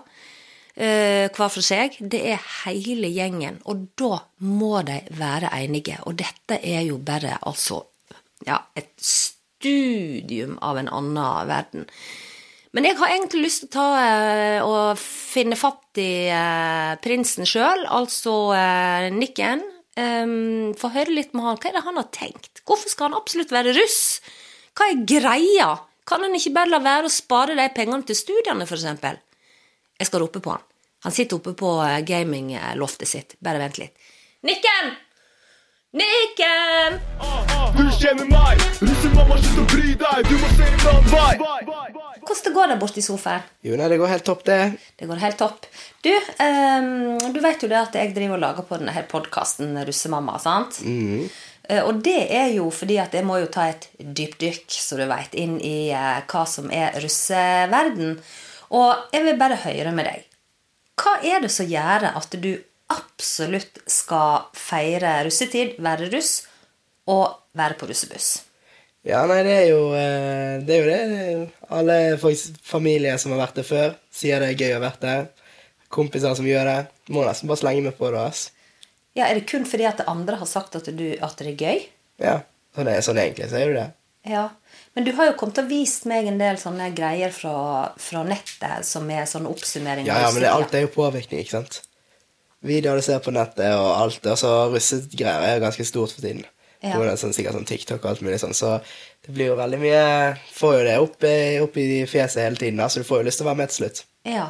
hver 0.71 1.49
for 1.51 1.61
seg, 1.65 1.97
det 1.99 2.21
er 2.31 2.45
hele 2.63 3.09
gjengen. 3.11 3.57
Og 3.69 3.81
da 3.99 4.21
må 4.47 4.79
de 4.87 5.01
være 5.17 5.49
enige. 5.57 5.97
Og 6.07 6.15
dette 6.21 6.61
er 6.63 6.85
jo 6.87 6.95
bare 7.03 7.35
altså 7.41 7.81
ja, 8.47 8.61
et 8.79 8.93
studium 9.03 10.55
av 10.63 10.79
en 10.79 10.89
annen 10.89 11.49
verden. 11.51 11.89
Men 12.71 12.87
jeg 12.87 12.95
har 13.01 13.11
egentlig 13.11 13.43
lyst 13.43 13.65
til 13.65 13.67
å 13.67 13.73
ta 13.73 13.87
eh, 13.99 14.63
og 14.63 14.99
finne 14.99 15.57
fatt 15.59 15.99
i 15.99 16.29
eh, 16.31 16.93
prinsen 17.03 17.47
sjøl, 17.47 17.83
altså 17.91 18.35
eh, 18.55 19.07
Nikken. 19.15 19.63
Um, 19.99 20.71
Få 20.79 20.87
høre 20.93 21.11
litt 21.11 21.33
med 21.35 21.43
han. 21.43 21.59
Hva 21.59 21.67
er 21.67 21.75
det 21.75 21.83
han 21.83 21.99
har 21.99 22.07
tenkt? 22.15 22.61
Hvorfor 22.63 22.93
skal 22.93 23.09
han 23.09 23.17
absolutt 23.19 23.51
være 23.51 23.75
russ? 23.75 24.21
Hva 24.71 24.87
er 24.87 25.03
greia? 25.03 25.73
Kan 26.07 26.23
han 26.23 26.37
ikke 26.37 26.53
bare 26.55 26.71
la 26.71 26.79
være 26.83 27.09
å 27.09 27.13
spare 27.13 27.57
de 27.59 27.67
pengene 27.75 28.07
til 28.07 28.15
studiene, 28.15 28.63
f.eks.? 28.63 28.87
Jeg 29.99 30.07
skal 30.07 30.23
rope 30.23 30.39
på 30.39 30.55
han. 30.55 30.63
Han 31.03 31.13
sitter 31.13 31.41
oppe 31.41 31.51
på 31.57 31.75
gamingloftet 32.07 33.09
sitt. 33.09 33.35
Bare 33.43 33.59
vent 33.61 33.81
litt. 33.81 34.09
Nikken! 34.47 34.95
Nikken! 35.91 37.01
Du 37.75 37.83
kjenner 37.99 38.23
meg, 38.31 38.61
russemamma, 38.79 39.35
slutt 39.43 39.57
å 39.59 39.63
bry 39.73 39.89
deg, 39.99 40.29
du 40.29 40.37
må 40.39 40.51
se 40.55 40.69
en 40.69 40.85
annen 40.87 41.09
vei. 41.11 41.33
hvordan 42.21 42.55
går 42.55 42.71
det 42.71 42.77
borte 42.79 43.01
i 43.01 43.03
sofaen? 43.03 43.43
Jo, 43.67 43.75
nei, 43.75 43.89
det 43.91 43.97
går 43.99 44.13
helt 44.13 44.23
topp, 44.29 44.45
det. 44.47 44.59
Det 44.95 45.09
går 45.09 45.19
helt 45.19 45.37
topp. 45.41 45.67
Du, 46.07 46.13
um, 46.15 47.19
du 47.35 47.41
vet 47.43 47.67
jo 47.67 47.67
det 47.73 47.81
at 47.81 47.99
jeg 47.99 48.13
driver 48.15 48.37
og 48.37 48.43
lager 48.45 48.69
på 48.69 48.79
denne 48.79 48.95
her 48.95 49.03
podkasten 49.11 49.75
Russemamma, 49.89 50.37
sant? 50.39 50.79
Eh, 51.67 51.83
og 51.83 51.99
det 52.07 52.23
er 52.39 52.53
jo 52.55 52.71
fordi 52.71 52.95
at 53.03 53.19
jeg 53.19 53.27
må 53.27 53.41
jo 53.43 53.51
ta 53.51 53.67
et 53.73 53.89
dypdykk, 53.99 54.71
så 54.71 54.95
du 54.95 55.03
vet, 55.11 55.35
inn 55.43 55.59
i 55.59 55.91
uh, 55.91 56.23
hva 56.23 56.47
som 56.47 56.71
er 56.71 56.95
russeverden. 57.03 58.15
Og 58.79 59.11
jeg 59.11 59.27
vil 59.27 59.43
bare 59.43 59.59
høre 59.67 59.91
med 59.99 60.07
deg. 60.07 60.27
Hva 61.03 61.19
er 61.19 61.43
det 61.43 61.51
som 61.51 61.67
gjør 61.67 62.13
at 62.15 62.39
du 62.39 62.53
absolutt 62.91 63.81
skal 63.89 64.47
feire 64.57 65.21
russetid, 65.27 65.77
være 65.81 66.11
russ, 66.13 66.41
og 67.09 67.41
være 67.57 67.77
på 67.79 67.89
russebuss? 67.89 68.31
Ja, 69.07 69.23
nei, 69.25 69.39
det 69.47 69.53
er 69.63 69.67
jo 69.71 69.81
eh, 69.97 70.61
det. 70.61 70.77
Er 70.77 70.81
jo 70.81 70.89
det. 70.89 71.51
Alle 71.73 71.95
familier 72.61 73.17
som 73.21 73.33
har 73.33 73.47
vært 73.47 73.61
der 73.61 73.65
før, 73.65 73.95
sier 74.13 74.43
det 74.43 74.51
er 74.51 74.59
gøy 74.59 74.75
å 74.75 74.77
ha 74.77 74.83
vært 74.83 75.05
der. 75.05 75.23
Kompiser 75.91 76.35
som 76.37 76.47
gjør 76.47 76.69
det. 76.69 76.81
Må 77.11 77.25
nesten 77.25 77.49
bare 77.49 77.63
slenge 77.63 77.87
meg 77.87 77.97
på 77.97 78.11
det. 78.13 78.21
ass. 78.21 78.51
Ja, 79.17 79.25
Er 79.25 79.39
det 79.39 79.49
kun 79.49 79.65
fordi 79.67 79.89
at 79.89 80.05
andre 80.07 80.37
har 80.39 80.47
sagt 80.47 80.77
at, 80.77 80.85
du, 80.85 81.07
at 81.19 81.41
det 81.41 81.49
er 81.55 81.57
gøy? 81.65 81.81
Ja, 82.21 82.37
sånn, 82.75 82.91
er, 82.93 83.01
sånn 83.03 83.19
egentlig 83.19 83.49
så 83.51 83.59
er 83.59 83.73
det 83.73 83.81
det. 83.81 83.89
Ja. 84.31 84.49
Men 84.93 85.07
du 85.07 85.11
har 85.17 85.31
jo 85.31 85.37
kommet 85.39 85.59
og 85.63 85.69
vist 85.71 86.05
meg 86.09 86.29
en 86.29 86.37
del 86.39 86.59
sånne 86.61 86.91
greier 86.95 87.33
fra, 87.33 87.55
fra 87.99 88.21
nettet 88.27 88.85
som 88.85 89.09
er 89.09 89.25
sånn 89.25 89.49
oppsummering 89.49 90.05
Ja, 90.05 90.19
ja, 90.27 90.29
men 90.35 90.45
det, 90.45 90.51
alt 90.51 90.75
er 90.77 90.85
jo 90.85 90.91
påvirkning, 90.93 91.41
ikke 91.41 91.57
sant? 91.57 91.81
Videoer 92.61 93.01
du 93.01 93.05
ser 93.05 93.21
på 93.25 93.33
nettet 93.33 93.73
og 93.73 93.89
alt. 93.95 94.25
Altså, 94.25 94.49
russegreier 94.73 95.47
er 95.47 95.55
jo 95.57 95.63
ganske 95.65 95.85
stort 95.87 96.13
for 96.13 96.25
tiden. 96.25 96.43
Ja. 96.81 96.95
Grunn 96.97 97.17
sånn, 97.17 97.33
sikkert 97.33 97.57
sånn 97.57 97.67
TikTok 97.69 98.01
og 98.01 98.09
alt 98.11 98.23
mulig 98.25 98.39
sånn. 98.41 98.55
Så 98.57 98.79
det 99.25 99.33
blir 99.35 99.51
jo 99.51 99.57
veldig 99.59 99.77
mye 99.81 100.03
Får 100.55 100.79
jo 100.79 100.83
det 100.87 100.95
opp, 101.01 101.25
opp 101.67 101.77
i 101.77 101.87
fjeset 102.09 102.41
hele 102.41 102.57
tiden. 102.57 102.81
Så 102.89 103.01
du 103.01 103.07
får 103.07 103.21
jo 103.21 103.27
lyst 103.29 103.41
til 103.41 103.47
å 103.47 103.51
være 103.51 103.61
med 103.61 103.73
til 103.73 103.83
slutt. 103.83 104.03
Ja. 104.29 104.47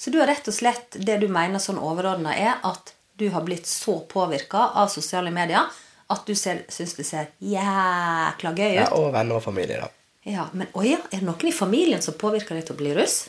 Så 0.00 0.12
du 0.12 0.18
har 0.20 0.28
rett 0.28 0.48
og 0.48 0.56
slett 0.56 0.96
det 1.00 1.18
du 1.22 1.28
mener 1.32 1.62
sånn 1.62 1.80
overordna 1.80 2.34
er 2.36 2.56
at 2.64 2.94
du 3.20 3.28
har 3.30 3.44
blitt 3.46 3.68
så 3.70 4.00
påvirka 4.10 4.70
av 4.80 4.88
sosiale 4.92 5.30
medier 5.32 5.68
at 6.12 6.24
du 6.26 6.34
syns 6.36 6.96
det 6.98 7.06
ser 7.06 7.30
jækla 7.40 8.52
gøy 8.52 8.72
ut. 8.74 8.80
Ja, 8.80 8.88
og 8.96 9.12
venner 9.14 9.38
og 9.38 9.44
familie, 9.44 9.84
da. 9.84 9.92
Ja, 10.24 10.48
Men 10.56 10.70
å 10.72 10.82
ja, 10.84 10.98
er 11.12 11.20
det 11.20 11.26
noen 11.26 11.48
i 11.48 11.52
familien 11.52 12.02
som 12.02 12.16
påvirker 12.16 12.56
deg 12.56 12.66
til 12.66 12.76
å 12.76 12.80
bli 12.80 12.94
russ? 12.96 13.26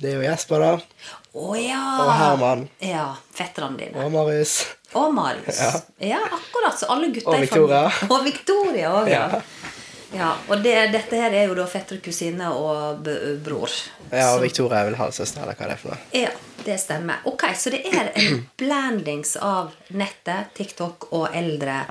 Det 0.00 0.10
er 0.10 0.16
jo 0.18 0.24
Jesper, 0.26 0.58
da. 0.60 0.72
Oh, 1.34 1.54
ja! 1.58 1.80
Og 2.04 2.12
Herman. 2.18 2.64
Ja, 2.82 3.08
fetterne 3.34 3.78
dine. 3.78 3.98
Og 4.04 4.12
Marius. 4.14 4.56
Og 4.94 5.14
Marius. 5.14 5.58
Ja. 6.02 6.20
akkurat. 6.30 6.78
Så 6.78 6.86
alle 6.92 7.08
gutta 7.14 7.30
Og 7.30 7.40
Victoria. 7.42 7.80
Og 8.10 8.24
Victoria 8.26 8.90
òg, 9.00 9.08
ja. 9.10 9.22
Ja. 9.32 9.40
ja. 10.14 10.30
Og 10.48 10.62
det, 10.62 10.74
dette 10.94 11.18
her 11.18 11.34
er 11.34 11.48
jo 11.50 11.56
da 11.58 11.66
fetter, 11.70 11.98
kusine 12.04 12.50
og 12.54 13.06
bror. 13.46 13.70
Ja, 14.10 14.32
og 14.32 14.38
Så- 14.38 14.42
Victoria 14.44 14.80
er 14.82 14.90
vel 14.90 14.98
halvsøster, 15.00 15.42
eller 15.42 15.58
hva 15.58 15.70
det 15.70 15.76
er 15.78 15.82
for 15.82 15.94
noe. 15.94 16.00
Ja, 16.14 16.30
det 16.64 16.78
stemmer. 16.82 17.22
Ok, 17.30 17.46
Så 17.58 17.70
det 17.74 17.82
er 17.90 18.12
en 18.14 18.44
blandings 18.60 19.36
av 19.42 19.74
nettet, 19.90 20.54
TikTok 20.58 21.08
og 21.12 21.28
eldre 21.34 21.84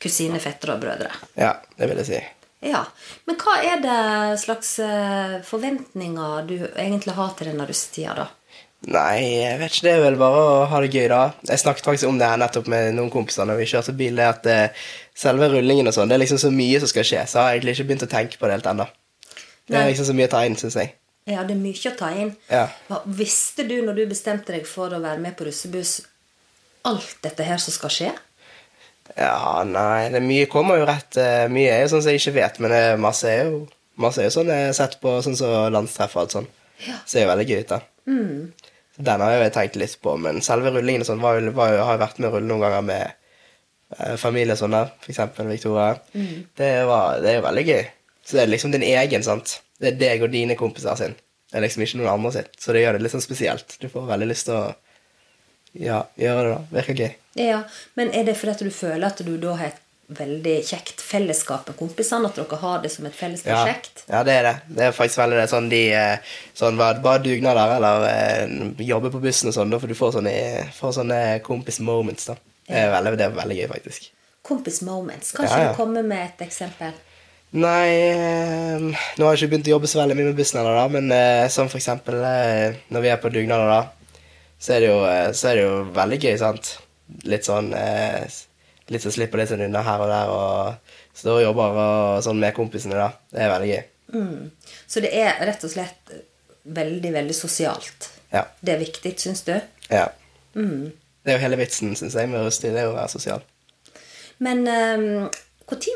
kusine, 0.00 0.40
fettere 0.40 0.76
og 0.76 0.80
brødre. 0.84 1.12
Ja, 1.40 1.54
det 1.78 1.88
vil 1.88 2.00
jeg 2.04 2.06
si. 2.12 2.24
Ja, 2.64 2.86
Men 3.28 3.36
hva 3.40 3.58
er 3.60 3.82
det 3.82 4.40
slags 4.40 4.78
eh, 4.80 5.36
forventninger 5.44 6.46
du 6.48 6.56
egentlig 6.64 7.14
har 7.18 7.34
til 7.36 7.50
denne 7.50 7.66
russetida, 7.68 8.14
da? 8.16 8.30
Nei, 8.84 9.20
jeg 9.40 9.58
vet 9.60 9.72
ikke. 9.72 9.84
Det 9.86 9.92
er 9.94 10.02
vel 10.02 10.16
bare 10.20 10.40
å 10.40 10.64
ha 10.68 10.80
det 10.84 10.90
gøy, 10.92 11.06
da. 11.12 11.20
Jeg 11.48 11.62
snakket 11.62 11.86
faktisk 11.88 12.08
om 12.08 12.18
det 12.20 12.28
her 12.28 12.40
nettopp 12.40 12.68
med 12.72 12.90
noen 12.96 13.12
kompiser 13.12 13.48
når 13.48 13.62
vi 13.62 13.68
kjørte 13.70 13.94
bil, 13.96 14.18
det 14.20 14.26
at 14.28 14.48
eh, 14.50 14.82
selve 15.16 15.48
rullingen 15.52 15.88
og 15.88 15.96
sånn, 15.96 16.10
det 16.10 16.18
er 16.18 16.24
liksom 16.24 16.40
så 16.40 16.50
mye 16.52 16.80
som 16.82 16.90
skal 16.92 17.08
skje, 17.08 17.22
så 17.28 17.38
jeg 17.38 17.44
har 17.46 17.56
egentlig 17.56 17.76
ikke 17.76 17.88
begynt 17.90 18.06
å 18.08 18.12
tenke 18.12 18.40
på 18.40 18.48
det 18.48 18.58
helt 18.58 18.68
ennå. 18.74 18.88
Det 19.64 19.80
er 19.80 19.88
liksom 19.88 20.08
så 20.10 20.16
mye 20.16 20.28
å 20.28 20.34
ta 20.34 20.42
inn, 20.44 20.58
syns 20.60 20.76
jeg. 20.76 20.92
Ja, 21.24 21.44
det 21.48 21.54
er 21.54 21.60
mye 21.62 21.88
å 21.88 21.94
ta 21.96 22.10
inn. 22.12 22.34
Ja. 22.50 22.66
Visste 23.08 23.64
du 23.68 23.78
når 23.84 23.96
du 23.96 24.04
bestemte 24.10 24.52
deg 24.52 24.68
for 24.68 24.92
å 24.92 25.00
være 25.00 25.22
med 25.24 25.36
på 25.38 25.48
russebuss, 25.48 26.02
alt 26.84 27.16
dette 27.24 27.46
her 27.48 27.60
som 27.62 27.72
skal 27.72 27.92
skje? 27.92 28.10
Ja, 29.12 29.62
nei, 29.68 30.08
det 30.14 30.22
mye 30.24 30.48
kommer 30.50 30.78
jo 30.80 30.86
rett 30.88 31.18
eh, 31.20 31.44
Mye 31.52 31.74
er 31.74 31.82
jo 31.84 31.90
sånn 31.92 32.02
som 32.02 32.14
jeg 32.14 32.22
ikke 32.22 32.38
vet, 32.38 32.60
men 32.64 32.72
det, 32.72 32.82
masse 33.02 33.28
er 33.28 33.50
jo 33.50 33.58
Masse 34.00 34.22
er 34.22 34.30
jo 34.30 34.34
sånn 34.34 34.48
jeg 34.50 34.70
har 34.70 34.72
sett 34.74 34.96
på 35.02 35.10
sånn 35.22 35.36
som 35.38 35.52
landstreff 35.70 36.16
og 36.16 36.24
alt 36.24 36.32
sånn. 36.34 36.46
Ja. 36.82 36.96
Ser 37.06 37.22
jo 37.22 37.28
veldig 37.30 37.44
gøy 37.46 37.60
ut, 37.60 37.68
da. 37.70 37.76
Mm. 38.10 38.40
Den 39.06 39.22
har 39.22 39.30
jeg 39.30 39.44
jo 39.44 39.52
tenkt 39.54 39.76
litt 39.78 39.94
på, 40.02 40.16
men 40.18 40.40
selve 40.42 40.72
rullingen 40.74 41.04
og 41.04 41.08
sånn 41.12 41.22
var 41.22 41.38
jo, 41.38 41.52
var 41.54 41.70
jo, 41.70 41.84
har 41.86 41.94
jeg 41.94 42.02
vært 42.02 42.18
med 42.18 42.26
å 42.26 42.32
rulle 42.34 42.48
noen 42.48 42.64
ganger 42.64 42.82
med 42.88 43.04
eh, 43.04 44.16
familie 44.18 44.56
og 44.56 44.60
sånn 44.64 44.74
der, 44.74 44.90
eksempel 45.06 45.52
Victoria. 45.52 45.92
Det, 46.58 46.72
var, 46.90 47.20
det 47.22 47.30
er 47.30 47.38
jo 47.38 47.46
veldig 47.46 47.64
gøy. 47.70 47.84
Så 48.26 48.34
det 48.34 48.42
er 48.42 48.50
liksom 48.50 48.74
din 48.74 48.86
egen, 48.88 49.26
sant. 49.26 49.60
Det 49.78 49.92
er 49.92 50.00
deg 50.00 50.26
og 50.26 50.34
dine 50.34 50.58
kompiser 50.58 50.98
sin. 50.98 51.14
Det 51.50 51.60
er 51.60 51.68
liksom 51.68 51.86
ikke 51.86 52.00
noen 52.00 52.16
andre 52.16 52.34
sitt. 52.34 52.54
Så 52.58 52.74
det 52.74 52.82
gjør 52.82 52.96
det 52.98 53.04
litt 53.06 53.14
sånn 53.14 53.22
spesielt. 53.22 53.76
Du 53.78 53.86
får 53.92 54.10
veldig 54.10 54.30
lyst 54.30 54.50
til 54.50 54.58
å 54.58 54.64
ja, 55.78 56.00
gjøre 56.18 56.48
det, 56.48 56.54
da. 56.54 56.62
Virker 56.80 57.04
gøy. 57.04 57.12
Ja, 57.34 57.64
Men 57.94 58.12
er 58.14 58.24
det 58.28 58.36
fordi 58.38 58.68
du 58.68 58.74
føler 58.74 59.08
at 59.08 59.22
du 59.26 59.36
da 59.42 59.56
har 59.58 59.72
et 59.72 59.80
veldig 60.14 60.56
kjekt 60.68 61.00
fellesskap 61.02 61.68
med 61.68 61.78
kompisene? 61.78 62.28
At 62.28 62.38
dere 62.38 62.58
har 62.60 62.82
det 62.82 62.92
som 62.92 63.06
et 63.08 63.16
felles 63.16 63.42
prosjekt? 63.42 64.04
ja, 64.08 64.22
det 64.26 64.34
er 64.38 64.48
det. 64.48 64.54
Det 64.68 64.88
er 64.88 64.96
faktisk 64.96 65.22
veldig 65.22 65.38
det. 65.40 65.46
Sånn 65.50 65.70
de 65.72 65.82
eh, 65.96 66.34
sånn, 66.54 66.78
bare, 66.78 67.18
dugnader 67.24 67.76
eller 67.78 68.08
eh, 68.10 68.84
jobbe 68.84 69.10
på 69.14 69.22
bussen 69.24 69.50
og 69.50 69.56
sånn, 69.56 69.72
da, 69.72 69.80
for 69.82 69.90
du 69.90 69.98
får 69.98 70.18
sånne, 70.18 70.34
får 70.76 70.98
sånne 71.00 71.22
kompis 71.46 71.80
moments, 71.80 72.28
da. 72.30 72.38
Det 72.68 72.78
er, 72.80 72.92
veldig, 72.94 73.16
det 73.20 73.26
er 73.26 73.34
veldig 73.36 73.56
gøy, 73.58 73.66
faktisk. 73.74 74.06
Kompis 74.44 74.80
moments. 74.84 75.32
Kanskje 75.36 75.56
Ja, 75.56 75.66
ja. 75.66 75.72
du 75.72 75.76
kommer 75.80 76.04
med 76.06 76.22
et 76.30 76.46
eksempel? 76.46 76.94
Nei 77.54 77.90
eh, 77.94 78.80
Nå 78.82 79.26
har 79.26 79.36
jeg 79.36 79.44
ikke 79.44 79.50
begynt 79.52 79.68
å 79.68 79.74
jobbe 79.76 79.88
så 79.90 80.00
veldig 80.00 80.16
mye 80.18 80.30
med 80.32 80.38
bussen 80.38 80.58
ennå, 80.60 80.86
men 80.96 81.12
eh, 81.14 81.44
som 81.54 81.68
for 81.70 81.78
eksempel 81.78 82.18
eh, 82.26 82.80
når 82.90 83.04
vi 83.04 83.12
er 83.12 83.20
på 83.22 83.30
dugnader, 83.32 83.70
da, 83.70 84.18
så 84.58 84.74
er 84.74 84.82
det 84.82 84.88
jo, 84.90 84.96
eh, 85.06 85.28
så 85.36 85.50
er 85.50 85.60
det 85.60 85.66
jo 85.68 85.76
veldig 85.94 86.18
gøy, 86.24 86.34
sant. 86.40 86.72
Litt 87.28 87.44
sånn 87.46 87.72
eh, 87.76 88.24
Litt 88.92 89.00
så 89.04 89.10
slipper 89.14 89.40
litt 89.40 89.48
sånn 89.48 89.62
unna 89.64 89.80
her 89.84 90.02
og 90.04 90.10
der, 90.12 90.30
og 90.32 91.16
står 91.16 91.38
og 91.38 91.44
jobber 91.46 91.78
og 91.80 92.18
sånn 92.26 92.40
med 92.42 92.52
kompisene, 92.56 92.98
da. 93.00 93.06
Det 93.32 93.40
er 93.40 93.52
veldig 93.54 93.70
gøy. 93.70 93.84
Mm. 94.12 94.50
Så 94.92 95.00
det 95.00 95.12
er 95.16 95.38
rett 95.48 95.64
og 95.64 95.72
slett 95.72 96.12
veldig, 96.64 97.12
veldig 97.14 97.36
sosialt. 97.38 98.10
Ja. 98.34 98.42
Det 98.60 98.74
er 98.74 98.82
viktig, 98.82 99.14
syns 99.22 99.40
du? 99.46 99.54
Ja. 99.88 100.04
Det 100.52 101.32
er 101.32 101.38
jo 101.38 101.42
hele 101.46 101.56
vitsen, 101.62 101.94
syns 101.96 102.12
jeg, 102.18 102.28
med 102.28 102.44
rustig. 102.44 102.74
Det 102.76 102.82
er 102.82 102.90
jo 102.90 102.92
å 102.92 102.98
være 102.98 103.14
sosial. 103.14 103.40
Men 104.44 104.66
når 104.68 105.30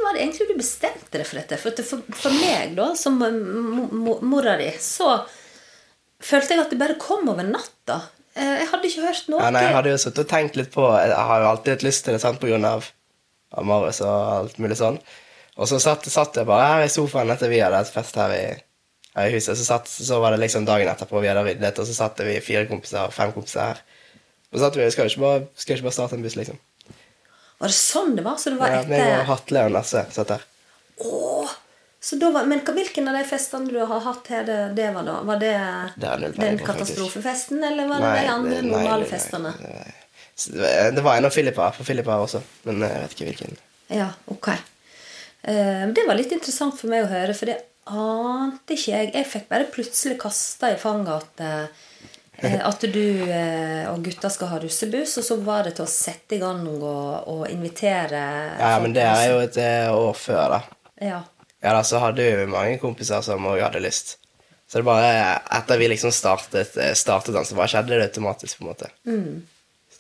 var 0.06 0.16
det 0.16 0.22
egentlig 0.24 0.48
du 0.48 0.56
bestemte 0.56 1.12
deg 1.20 1.26
for 1.28 1.42
dette? 1.42 1.58
For, 1.60 1.84
for, 1.84 2.04
for 2.24 2.38
meg, 2.40 2.72
da, 2.78 2.94
som 2.96 3.20
eh, 3.26 3.36
mo- 3.36 3.90
mo- 3.92 4.20
mora 4.24 4.56
di, 4.56 4.70
så 4.80 5.12
følte 6.24 6.54
jeg 6.56 6.64
at 6.64 6.72
det 6.72 6.80
bare 6.80 6.96
kom 7.00 7.28
over 7.28 7.44
natta. 7.44 8.00
Eh, 8.38 8.54
Jeg 8.62 8.68
hadde 8.70 8.88
ikke 8.90 9.04
hørt 9.06 9.28
noe. 9.32 9.42
Ja, 9.42 9.50
nei, 9.54 9.64
jeg 9.66 9.74
hadde 9.76 9.92
jo 9.92 9.98
sittet 10.00 10.22
og 10.24 10.30
tenkt 10.30 10.56
litt 10.60 10.70
på 10.74 10.84
Jeg 10.94 11.14
har 11.30 11.42
jo 11.42 11.50
alltid 11.50 11.74
hatt 11.76 11.86
lyst 11.86 12.04
til 12.06 12.14
det 12.16 12.22
sant, 12.22 12.44
av 12.44 13.64
Marius 13.64 14.00
og 14.04 14.14
alt 14.38 14.58
mulig 14.62 14.76
sånn. 14.78 14.98
Og 15.58 15.66
så 15.70 15.78
satt, 15.82 16.04
satt 16.12 16.36
jeg 16.38 16.46
bare 16.46 16.66
her 16.70 16.84
i 16.86 16.90
sofaen 16.92 17.30
etter 17.34 17.50
vi 17.50 17.58
hadde 17.62 17.80
hatt 17.80 17.90
fest 17.90 18.18
her 18.20 18.34
i, 18.36 18.42
her 19.16 19.30
i 19.30 19.32
huset. 19.34 19.56
Så, 19.58 19.64
satt, 19.66 19.88
så 19.90 20.20
var 20.22 20.34
det 20.34 20.42
liksom 20.44 20.66
dagen 20.68 20.90
etterpå 20.90 21.22
vi 21.24 21.30
hadde 21.30 21.42
ryddet, 21.46 21.80
og 21.82 21.88
så 21.88 21.96
satt 21.96 22.20
vi 22.26 22.36
fire 22.44 22.66
kompiser, 22.70 23.10
fem 23.14 23.32
kompiser 23.34 23.72
her. 23.72 23.80
Og 24.52 24.58
så 24.58 24.66
satt 24.66 24.78
vi 24.78 24.90
skal 24.94 25.10
ikke 25.10 25.24
bare, 25.24 25.40
skal 25.58 25.76
ikke 25.78 25.88
bare 25.88 25.96
starte 25.98 26.18
en 26.18 26.26
buss, 26.26 26.36
liksom. 26.38 26.60
Var 27.58 27.72
det 27.72 27.74
sånn 27.74 28.14
det 28.14 28.22
var? 28.28 28.36
Så 28.38 28.52
det 28.54 28.60
var 28.60 28.70
Ja, 28.76 28.84
meg 28.86 29.00
og 29.02 29.08
etter 29.08 29.28
Hatle 29.32 29.64
og 29.66 29.74
Nasse 29.74 30.04
satt 30.14 30.30
der. 30.36 30.44
Da 30.98 31.37
var, 32.32 32.44
Men 32.46 32.60
hvilken 32.60 33.08
av 33.08 33.14
de 33.18 33.24
festene 33.26 33.68
du 33.68 33.78
har 33.84 34.00
hatt 34.00 34.26
her, 34.30 34.44
det, 34.46 34.58
det 34.76 34.90
var 34.94 35.02
da? 35.06 35.20
Var 35.26 35.38
det, 35.42 35.54
Det 35.96 36.32
den 36.36 36.58
katastrofefesten, 36.58 37.62
eller 37.64 37.88
var 37.88 38.00
det 38.00 38.10
Nei, 38.12 38.22
de 38.22 38.34
andre 38.34 38.62
normale 38.62 39.04
festene? 39.04 39.54
det 40.94 41.02
var- 41.02 41.16
en 41.16 41.24
av 41.24 41.30
Filippa, 41.30 41.72
for 41.72 41.84
Filippa 41.84 42.18
også, 42.22 42.40
men 42.62 42.80
jeg 42.86 43.00
vet 43.02 43.14
ikke 43.16 43.26
hvilken. 43.32 43.56
Ja, 43.90 44.10
ok. 44.30 44.48
Eh, 45.42 45.86
det 45.94 46.04
var 46.06 46.14
litt 46.14 46.32
interessant 46.32 46.78
for 46.78 46.88
meg 46.92 47.04
å 47.04 47.10
høre, 47.10 47.34
for 47.34 47.46
det 47.50 47.58
ante 47.88 48.74
ikke 48.76 48.92
jeg. 48.92 49.12
Jeg 49.14 49.26
fikk 49.26 49.48
bare 49.48 49.64
plutselig 49.72 50.18
kasta 50.20 50.70
i 50.74 50.76
fanget 50.78 51.08
at, 51.22 51.40
eh, 52.44 52.60
at 52.68 52.80
du 52.92 53.00
eh, 53.26 53.88
og 53.90 54.04
gutta 54.04 54.30
skal 54.30 54.52
ha 54.52 54.58
russebuss, 54.62 55.16
og 55.18 55.24
så 55.24 55.38
var 55.42 55.64
det 55.64 55.74
til 55.78 55.86
å 55.86 55.90
sette 55.90 56.36
i 56.36 56.38
gang 56.42 56.62
og, 56.68 57.26
og 57.26 57.48
invitere 57.50 58.22
Ja, 58.60 58.78
men 58.78 58.94
det 58.94 59.02
er 59.02 59.24
jo 59.32 59.40
et 59.40 59.56
eh, 59.56 59.88
år 59.90 60.14
før, 60.14 60.54
da. 60.54 60.62
Ja. 61.00 61.20
Ja, 61.60 61.74
da, 61.74 61.82
så 61.84 62.00
hadde 62.02 62.24
vi 62.38 62.48
mange 62.50 62.78
kompiser 62.82 63.22
som 63.26 63.46
også 63.46 63.66
hadde 63.66 63.82
lyst. 63.82 64.16
Så 64.68 64.80
det 64.80 64.86
bare 64.86 65.12
etter 65.58 65.80
vi 65.80 65.88
liksom 65.88 66.12
startet, 66.12 66.76
eh, 66.76 66.94
startet 66.94 67.34
den, 67.34 67.46
så 67.48 67.56
bare 67.58 67.72
skjedde 67.72 67.96
det 67.96 68.10
automatisk, 68.10 68.58
på 68.58 68.66
en 68.66 68.72
måte. 68.72 68.90
Mm. 69.08 69.46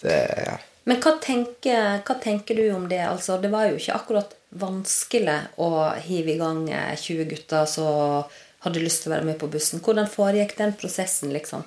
det, 0.02 0.18
ja. 0.46 0.58
Men 0.88 1.00
hva 1.04 1.14
tenker, 1.20 2.02
hva 2.04 2.14
tenker 2.22 2.56
du 2.56 2.68
om 2.72 2.84
det? 2.88 3.00
Altså, 3.04 3.36
det 3.40 3.50
var 3.52 3.68
jo 3.68 3.80
ikke 3.80 3.96
akkurat 3.96 4.36
vanskelig 4.56 5.38
å 5.60 5.70
hive 6.04 6.34
i 6.34 6.38
gang 6.40 6.62
eh, 6.72 6.94
20 6.96 7.28
gutter 7.32 7.66
som 7.68 8.28
hadde 8.64 8.82
lyst 8.82 9.04
til 9.04 9.12
å 9.12 9.16
være 9.16 9.28
med 9.28 9.38
på 9.40 9.50
bussen. 9.52 9.82
Hvordan 9.84 10.08
foregikk 10.10 10.56
den 10.58 10.72
prosessen, 10.78 11.32
liksom? 11.34 11.66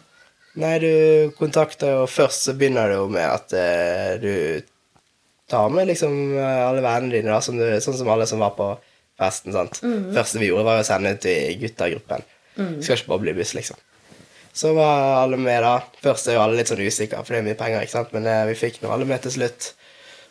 Nei, 0.60 0.74
du 0.83 1.31
kontakter 1.38 1.93
jo 1.95 2.07
Først 2.12 2.50
så 2.50 2.55
begynner 2.60 2.91
det 2.91 2.98
jo 2.98 3.05
med 3.13 3.24
at 3.24 3.53
eh, 3.55 4.15
du 4.19 4.33
tar 5.51 5.69
med 5.71 5.88
liksom 5.88 6.15
eh, 6.36 6.63
alle 6.65 6.83
vennene 6.83 7.13
dine, 7.13 7.31
da, 7.31 7.39
som 7.43 7.60
du, 7.60 7.65
sånn 7.83 7.98
som 8.01 8.10
alle 8.12 8.27
som 8.27 8.41
var 8.43 8.55
på 8.57 8.74
festen. 9.21 9.53
sant? 9.55 9.79
Første 10.15 10.41
vi 10.41 10.49
gjorde, 10.49 10.67
var 10.67 10.81
å 10.81 10.87
sende 10.87 11.13
ut 11.15 11.29
i 11.29 11.37
Mm. 12.57 12.81
Skal 12.83 12.97
ikke 12.97 13.13
bare 13.13 13.23
bli 13.23 13.33
buss, 13.37 13.53
liksom. 13.55 13.77
Så 14.51 14.73
var 14.75 15.21
alle 15.21 15.37
med, 15.39 15.61
da. 15.63 15.77
Først 16.03 16.27
er 16.27 16.35
jo 16.35 16.41
alle 16.43 16.57
litt 16.59 16.67
sånn 16.71 16.81
usikre, 16.83 17.21
for 17.23 17.33
det 17.33 17.39
er 17.39 17.47
mye 17.47 17.59
penger, 17.59 17.85
ikke 17.85 17.95
sant. 17.95 18.11
Men 18.15 18.27
eh, 18.27 18.43
vi 18.49 18.57
fikk 18.59 18.81
nå 18.81 18.91
alle 18.91 19.07
med 19.07 19.23
til 19.23 19.37
slutt. 19.37 19.71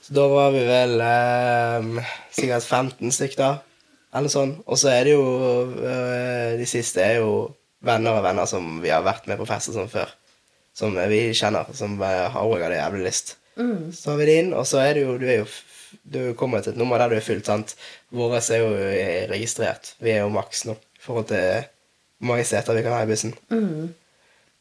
Så 0.05 0.17
da 0.17 0.27
var 0.29 0.53
vi 0.53 0.61
vel 0.69 1.01
eh, 1.05 2.05
sikkert 2.37 2.67
15 2.67 3.17
stykker, 3.17 3.59
eller 4.17 4.33
sånn. 4.33 4.59
Og 4.67 4.81
så 4.81 4.93
er 4.93 5.09
det 5.09 5.15
jo 5.15 5.25
eh, 5.87 6.59
De 6.61 6.69
siste 6.69 7.03
er 7.05 7.21
jo 7.23 7.33
venner 7.87 8.19
og 8.19 8.25
venner 8.27 8.49
som 8.49 8.81
vi 8.83 8.93
har 8.93 9.05
vært 9.07 9.29
med 9.31 9.41
på 9.41 9.49
fester 9.49 9.77
sånn 9.77 9.93
før. 9.93 10.13
Som 10.77 10.95
vi 11.11 11.31
kjenner, 11.37 11.69
som 11.77 11.97
eh, 12.05 12.27
har 12.35 12.45
òg 12.47 12.61
hadde 12.67 12.81
jævlig 12.81 13.07
lyst. 13.09 13.37
Så 13.97 14.13
har 14.13 14.21
vi 14.21 14.29
det 14.29 14.39
inn, 14.45 14.55
og 14.57 14.67
så 14.69 14.81
er 14.85 14.95
det 14.97 15.05
jo 15.05 15.19
Du 15.21 15.27
er 15.27 15.43
jo 15.43 15.49
du 15.51 15.61
du 16.03 16.35
kommer 16.39 16.63
til 16.63 16.73
et 16.73 16.79
nummer 16.79 16.99
der 16.99 17.11
du 17.11 17.17
er 17.17 17.25
fullt, 17.25 17.47
sant. 17.47 17.75
Våre 18.15 18.39
er 18.39 18.63
jo 18.63 18.71
eh, 18.77 19.29
registrert. 19.31 19.95
Vi 19.99 20.13
er 20.15 20.23
jo 20.25 20.33
maks 20.35 20.65
nå 20.69 20.77
i 20.77 21.03
forhold 21.03 21.27
til 21.31 21.65
hvor 22.21 22.33
mange 22.33 22.45
seter 22.45 22.77
vi 22.77 22.83
kan 22.85 22.95
ha 22.95 23.03
i 23.05 23.09
bussen. 23.09 23.35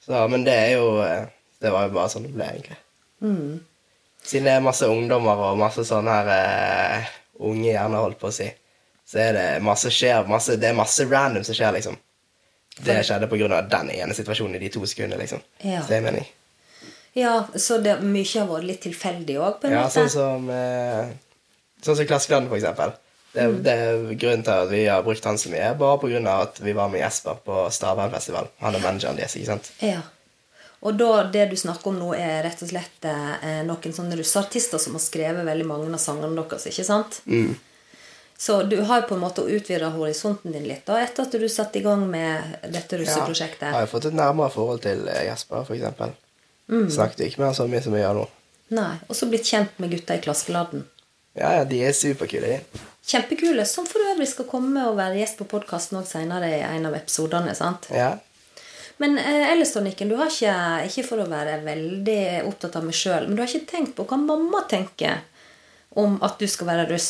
Så, 0.05 0.27
men 0.31 0.45
det 0.47 0.55
er 0.55 0.71
jo 0.77 1.01
eh, 1.03 1.27
Det 1.59 1.71
var 1.73 1.89
jo 1.89 1.95
bare 1.97 2.09
sånn 2.09 2.23
det 2.23 2.31
ble, 2.31 2.45
egentlig. 2.47 2.77
Siden 4.23 4.45
det 4.47 4.53
er 4.55 4.63
masse 4.63 4.87
ungdommer 4.87 5.41
og 5.49 5.57
masse 5.59 5.83
sånne 5.83 6.13
her 6.15 6.29
uh, 6.31 7.09
unge 7.49 7.65
hjerner, 7.67 7.99
holdt 7.99 8.19
på 8.21 8.29
å 8.29 8.35
si, 8.35 8.47
så 9.03 9.19
er 9.25 9.33
det 9.35 9.47
masse 9.67 9.91
skjer, 9.91 10.23
masse, 10.27 10.55
det 10.55 10.69
er 10.69 10.77
masse 10.77 11.03
random 11.03 11.43
som 11.43 11.57
skjer, 11.57 11.73
liksom. 11.75 11.97
Det 12.79 12.95
skjedde 13.03 13.27
av 13.27 13.67
den 13.73 13.91
ene 13.91 14.15
situasjonen 14.15 14.55
i 14.55 14.63
de 14.63 14.71
to 14.71 14.85
sekundene, 14.87 15.19
liksom. 15.19 15.43
Ja. 15.65 15.81
Så 15.81 15.91
det 15.91 15.99
jeg 15.99 16.07
mener 16.07 16.23
Ja, 17.19 17.35
så 17.55 17.77
det, 17.83 17.97
mye 18.05 18.27
har 18.33 18.47
vært 18.49 18.67
litt 18.69 18.81
tilfeldig 18.85 19.37
òg, 19.39 19.59
på 19.61 19.69
en 19.69 19.75
Ja, 19.77 19.85
måte? 19.87 19.95
sånn 19.99 20.11
som 20.13 20.49
eh, 20.53 21.11
Sånn 21.79 21.95
som 21.95 22.07
Klasseklassen, 22.09 22.49
for 22.51 22.59
eksempel. 22.59 22.91
Det, 23.31 23.45
det 23.63 23.73
er 23.73 23.99
grunnen 24.19 24.41
til 24.43 24.53
at 24.55 24.71
vi 24.71 24.81
har 24.89 25.03
brukt 25.05 25.25
han 25.29 25.37
så 25.39 25.51
mye, 25.53 25.73
bare 25.79 26.11
av 26.27 26.41
at 26.47 26.57
vi 26.65 26.73
var 26.75 26.89
med 26.89 26.99
Jesper 27.03 27.37
på 27.45 27.67
Stavernfestival. 27.71 28.49
Han 28.63 28.75
er 28.75 28.83
manageren 28.83 29.19
deres, 29.19 29.35
ikke 29.37 29.51
sant? 29.53 29.69
Ja. 29.85 30.01
Og 30.81 30.95
da, 30.95 31.23
det 31.31 31.49
du 31.51 31.55
snakker 31.59 31.91
om 31.91 31.97
nå, 31.99 32.13
er 32.15 32.41
rett 32.45 32.61
og 32.63 32.71
slett 32.71 33.05
eh, 33.05 33.59
noen 33.67 33.95
sånne 33.95 34.15
russeartister 34.19 34.79
som 34.79 34.95
har 34.95 35.03
skrevet 35.03 35.47
veldig 35.47 35.67
mange 35.67 35.89
av 35.91 35.99
sangene 36.01 36.39
deres, 36.39 36.67
ikke 36.71 36.87
sant? 36.87 37.19
Mm. 37.27 37.57
Så 38.39 38.61
du 38.71 38.77
har 38.87 39.01
jo 39.01 39.09
på 39.09 39.17
en 39.17 39.23
måte 39.25 39.43
utvida 39.43 39.89
horisonten 39.91 40.53
din 40.55 40.63
litt 40.69 40.85
da, 40.87 41.01
etter 41.03 41.27
at 41.27 41.35
du 41.35 41.49
satte 41.51 41.81
i 41.81 41.83
gang 41.83 42.05
med 42.07 42.61
dette 42.71 43.01
russeprosjektet. 43.01 43.67
Ja, 43.67 43.75
Har 43.75 43.83
jo 43.83 43.91
fått 43.91 44.07
et 44.07 44.15
nærmere 44.15 44.53
forhold 44.53 44.79
til 44.87 45.03
eh, 45.11 45.25
Jesper, 45.27 45.67
for 45.67 45.75
eksempel. 46.69 46.95
Snakket 46.95 47.25
ikke 47.27 47.41
med 47.41 47.49
han 47.49 47.57
så 47.57 47.67
mye 47.71 47.81
som 47.83 47.95
vi 47.97 48.03
gjør 48.03 48.19
nå. 48.21 48.27
Nei, 48.77 48.93
Og 49.09 49.17
så 49.17 49.25
blitt 49.29 49.47
kjent 49.49 49.79
med 49.81 49.89
gutta 49.95 50.15
i 50.15 50.21
Klaskeladden. 50.21 50.85
Ja, 51.37 51.51
ja, 51.57 51.63
de 51.65 51.79
er 51.85 51.93
superkule, 51.97 52.47
de. 52.47 52.81
Kjempekule, 53.09 53.65
som 53.65 53.87
for 53.89 54.03
øvrig 54.11 54.27
skal 54.29 54.45
komme 54.49 54.83
og 54.89 54.97
være 54.99 55.17
gjest 55.21 55.39
på 55.39 55.47
podkasten 55.49 55.97
òg 55.97 56.05
seinere 56.09 56.49
i 56.51 56.59
en 56.61 56.85
av 56.85 56.93
episodene. 56.97 57.55
sant? 57.57 57.87
Ja. 57.93 58.11
Men 58.99 59.17
eh, 59.17 59.47
ellers, 59.53 59.71
Nikken, 59.79 60.09
du 60.11 60.17
har 60.19 60.27
ikke, 60.29 60.53
ikke 60.89 61.05
for 61.07 61.23
å 61.23 61.29
være 61.31 61.61
veldig 61.63 62.19
opptatt 62.49 62.75
av 62.75 62.85
meg 62.85 62.97
sjøl, 62.97 63.25
men 63.29 63.37
du 63.37 63.41
har 63.41 63.49
ikke 63.49 63.71
tenkt 63.71 63.95
på 63.97 64.05
hva 64.09 64.19
mamma 64.19 64.61
tenker 64.69 65.21
om 65.97 66.19
at 66.21 66.37
du 66.37 66.45
skal 66.51 66.67
være 66.69 66.89
russ? 66.91 67.09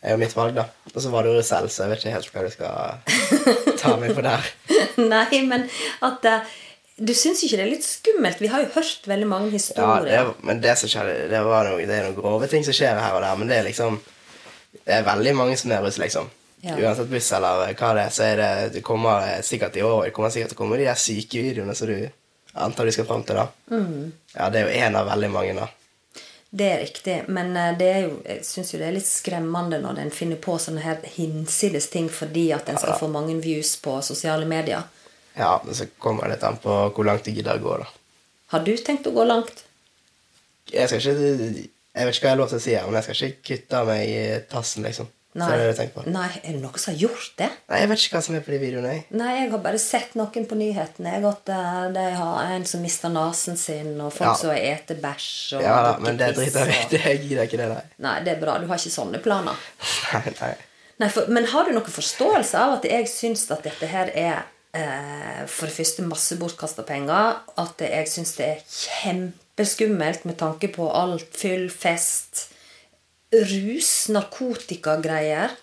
Det 0.00 0.08
er 0.08 0.16
jo 0.16 0.22
mitt 0.22 0.34
valg, 0.34 0.56
da. 0.56 0.64
Og 0.94 0.96
så 1.04 1.10
var 1.12 1.26
du 1.28 1.34
russ 1.36 1.50
selv, 1.52 1.68
så 1.70 1.84
jeg 1.84 1.92
vet 1.92 2.02
ikke 2.02 2.14
helt 2.16 2.32
hva 2.32 2.46
du 2.46 2.50
skal 2.54 3.76
ta 3.82 3.94
meg 4.00 4.14
på 4.16 4.24
der. 4.24 4.48
Nei, 4.96 5.42
men 5.46 5.68
at 6.08 6.24
eh, 6.26 6.56
Du 7.00 7.14
syns 7.16 7.40
ikke 7.46 7.56
det 7.56 7.64
er 7.64 7.70
litt 7.70 7.86
skummelt? 7.86 8.40
Vi 8.44 8.50
har 8.52 8.60
jo 8.66 8.72
hørt 8.74 9.06
veldig 9.08 9.26
mange 9.30 9.46
Ja, 9.48 9.56
historier. 9.56 10.04
det, 10.04 10.16
er- 10.18 10.44
men 10.44 10.60
det 10.60 10.74
som 10.78 10.88
skjedde, 10.92 11.28
det, 11.30 11.40
var 11.46 11.64
noe, 11.70 11.86
det 11.88 11.94
er 11.96 12.04
noen 12.10 12.16
grove 12.18 12.48
ting 12.52 12.64
som 12.66 12.76
skjer 12.76 12.98
her 13.00 13.14
og 13.16 13.22
der, 13.24 13.36
men 13.40 13.48
det 13.48 13.56
er 13.62 13.64
liksom 13.70 14.00
Det 14.86 14.92
er 14.94 15.02
veldig 15.02 15.32
mange 15.34 15.56
som 15.58 15.72
er 15.74 15.80
russ, 15.82 15.96
liksom. 15.98 16.28
Ja. 16.62 16.76
Uansett 16.76 17.08
buss 17.10 17.32
eller 17.32 17.72
hva 17.72 17.94
det 17.96 18.02
er, 18.04 18.10
så 18.12 18.22
er 18.28 18.36
det 18.36 18.72
Det 18.74 18.82
kommer 18.84 19.40
sikkert 19.42 19.76
i 19.76 19.82
år 19.82 20.04
Det 20.04 20.12
kommer 20.12 20.30
sikkert 20.30 20.52
til 20.52 20.58
å 20.58 20.60
komme 20.60 20.76
de 20.78 20.84
der 20.84 20.94
syke 21.00 21.40
videoene 21.42 21.74
som 21.74 21.88
du 21.88 22.08
antar 22.54 22.84
du 22.84 22.90
skal 22.92 23.06
fram 23.06 23.22
til, 23.24 23.36
da. 23.38 23.46
Mm. 23.70 24.12
Ja, 24.34 24.48
det 24.50 24.60
er 24.60 24.68
jo 24.68 24.78
én 24.84 24.96
av 24.98 25.06
veldig 25.06 25.30
mange, 25.30 25.54
da. 25.54 25.68
Det 26.50 26.66
er 26.66 26.80
riktig, 26.82 27.16
men 27.30 27.52
eh, 27.56 27.76
det 27.78 27.86
er 27.94 28.00
jo, 28.08 28.16
jeg 28.26 28.44
syns 28.44 28.72
jo 28.74 28.78
det 28.80 28.88
er 28.88 28.96
litt 28.96 29.06
skremmende 29.06 29.78
når 29.80 30.00
en 30.02 30.10
finner 30.10 30.36
på 30.42 30.56
sånne 30.58 30.82
her 30.82 30.98
hinsides 31.14 31.86
ting 31.92 32.08
fordi 32.10 32.48
at 32.52 32.68
en 32.68 32.76
skal 32.82 32.96
få 32.98 33.06
mange 33.08 33.36
views 33.40 33.76
på 33.80 34.00
sosiale 34.02 34.44
medier. 34.50 34.82
Ja, 35.40 35.54
men 35.64 35.76
så 35.78 35.88
kommer 36.02 36.28
det 36.28 36.36
litt 36.36 36.46
an 36.48 36.60
på 36.62 36.76
hvor 36.94 37.06
langt 37.08 37.24
du 37.26 37.32
gidder 37.32 37.56
å 37.60 37.64
gå, 37.64 37.76
da. 37.82 37.88
Har 38.52 38.64
du 38.66 38.72
tenkt 38.84 39.08
å 39.08 39.14
gå 39.14 39.24
langt? 39.28 39.64
Jeg 40.70 40.90
skal 40.90 41.00
ikke 41.00 41.14
Jeg 41.90 42.06
vet 42.06 42.14
ikke 42.14 42.26
hva 42.26 42.28
jeg 42.28 42.36
har 42.36 42.38
lov 42.44 42.50
til 42.52 42.60
å 42.60 42.62
si 42.62 42.74
her, 42.76 42.84
men 42.86 42.98
jeg 43.00 43.06
skal 43.08 43.30
ikke 43.30 43.46
kutte 43.48 43.80
av 43.80 43.88
meg 43.90 44.44
tassen, 44.52 44.84
liksom. 44.86 45.08
Så 45.30 45.46
det 45.46 45.56
er 45.62 45.68
det 45.70 45.84
jeg 45.84 45.90
på. 45.94 46.02
Nei, 46.10 46.26
er 46.42 46.56
det 46.56 46.58
noen 46.58 46.80
som 46.82 46.90
har 46.90 46.96
gjort 47.04 47.34
det? 47.38 47.46
Nei, 47.70 47.78
jeg 47.78 47.88
vet 47.92 48.00
ikke 48.02 48.16
hva 48.16 48.22
som 48.26 48.34
er 48.34 48.40
på 48.42 48.50
de 48.50 48.56
videoene, 48.58 48.94
jeg. 48.96 49.02
Nei, 49.14 49.28
jeg 49.36 49.50
har 49.52 49.60
bare 49.62 49.78
sett 49.82 50.16
noen 50.18 50.46
på 50.50 50.56
nyhetene. 50.58 51.12
Jeg 51.14 51.26
at 51.28 51.52
eh, 51.54 51.84
de 51.94 52.06
har 52.18 52.54
en 52.56 52.64
som 52.66 52.82
mister 52.82 53.12
nesen 53.14 53.58
sin, 53.60 53.92
og 54.02 54.10
folk 54.16 54.26
Ja. 54.26 54.32
som 54.40 54.50
eter 54.56 54.98
bæsj 54.98 55.28
og 55.60 55.62
Ja 55.62 55.76
da, 55.86 55.92
men 56.02 56.18
det 56.18 56.32
driter 56.34 56.66
jeg 56.74 56.88
i. 56.90 57.02
jeg 57.12 57.20
gidder 57.28 57.46
ikke 57.46 57.60
det, 57.62 57.68
nei. 57.70 57.84
Nei, 58.08 58.16
det 58.26 58.34
er 58.34 58.42
bra. 58.42 58.56
Du 58.58 58.66
har 58.72 58.82
ikke 58.82 58.94
sånne 58.96 59.22
planer. 59.22 59.62
Nei, 60.16 60.34
nei. 60.40 60.50
Nei, 61.00 61.08
for, 61.14 61.30
Men 61.30 61.46
har 61.54 61.68
du 61.68 61.76
noen 61.78 61.94
forståelse 61.94 62.58
av 62.66 62.74
at 62.80 62.90
jeg 62.90 63.06
syns 63.08 63.46
at 63.54 63.62
dette 63.70 63.86
her 63.94 64.10
er 64.10 64.42
for 64.70 65.66
det 65.66 65.74
første 65.74 66.04
masse 66.06 66.36
bortkasta 66.38 66.84
penger? 66.86 67.40
At 67.58 67.82
jeg 67.82 68.06
syns 68.06 68.36
det 68.38 68.44
er 68.46 68.60
kjempeskummelt 68.70 70.22
med 70.28 70.38
tanke 70.38 70.70
på 70.70 70.86
alt 70.94 71.34
fyll, 71.34 71.66
fest, 71.74 72.44
rus, 73.34 73.90
narkotikagreier. 74.14 75.56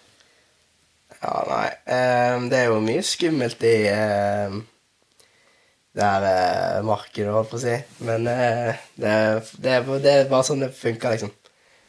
Ja, 1.17 1.36
nei. 1.50 1.70
ehm, 1.86 2.50
det 2.52 2.60
er 2.60 2.67
jo 2.70 2.82
mye 2.84 3.04
skummelt 3.06 3.63
i 3.65 3.78
ehm, 3.89 4.62
det 5.98 6.06
her 6.06 6.28
eh, 6.30 6.86
markedet, 6.86 7.34
holdt 7.34 7.52
på 7.52 7.58
å 7.58 7.63
si. 7.63 7.74
Men 8.06 8.30
eh, 8.30 8.78
det, 8.96 9.10
er, 9.10 9.41
det 9.58 10.13
er 10.13 10.30
bare 10.30 10.46
sånn 10.46 10.62
det 10.62 10.72
funker, 10.78 11.15
liksom. 11.15 11.34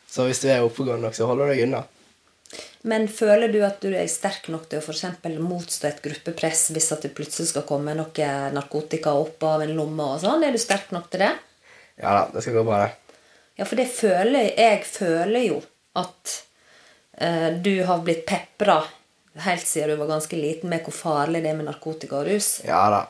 Så 0.09 0.24
hvis 0.24 0.40
du 0.40 0.48
er 0.48 0.64
oppegående 0.64 1.04
nok, 1.04 1.16
så 1.16 1.28
holder 1.28 1.50
du 1.50 1.52
deg 1.52 1.66
unna. 1.66 1.83
Men 2.88 3.08
føler 3.12 3.52
du 3.52 3.58
at 3.66 3.82
du 3.82 3.90
er 3.92 4.08
sterk 4.08 4.48
nok 4.52 4.68
til 4.70 4.80
å 4.80 4.84
for 4.84 4.96
motstå 5.44 5.88
et 5.88 6.00
gruppepress 6.04 6.70
hvis 6.72 6.92
at 6.94 7.04
det 7.04 7.12
plutselig 7.16 7.50
skal 7.50 7.66
komme 7.68 7.96
noe 7.98 8.28
narkotika 8.54 9.12
opp 9.18 9.42
av 9.44 9.64
en 9.66 9.74
lomme 9.76 10.06
og 10.14 10.22
sånn? 10.22 10.44
Er 10.46 10.54
du 10.56 10.61
sterk 10.62 10.92
nok 10.94 11.11
til 11.12 11.26
det? 11.26 11.34
Ja 11.98 12.14
da, 12.14 12.22
det 12.32 12.44
skal 12.44 12.61
gå 12.61 12.64
bra, 12.64 12.87
det. 12.87 13.18
Ja, 13.58 13.66
for 13.66 13.76
det 13.80 13.88
føler 13.90 14.52
jeg 14.54 14.84
føler 14.87 15.44
jo 15.48 15.58
at 15.98 16.34
eh, 17.18 17.50
du 17.58 17.74
har 17.84 18.04
blitt 18.06 18.24
pepra 18.28 18.80
helt 19.44 19.66
siden 19.66 19.90
du 19.90 20.00
var 20.00 20.14
ganske 20.14 20.38
liten 20.38 20.70
med 20.70 20.87
hvor 20.87 20.94
farlig 20.94 21.42
det 21.44 21.52
er 21.52 21.58
med 21.58 21.68
narkotika 21.68 22.22
og 22.22 22.30
rus. 22.30 22.61
Ja 22.66 22.87
da. 22.94 23.04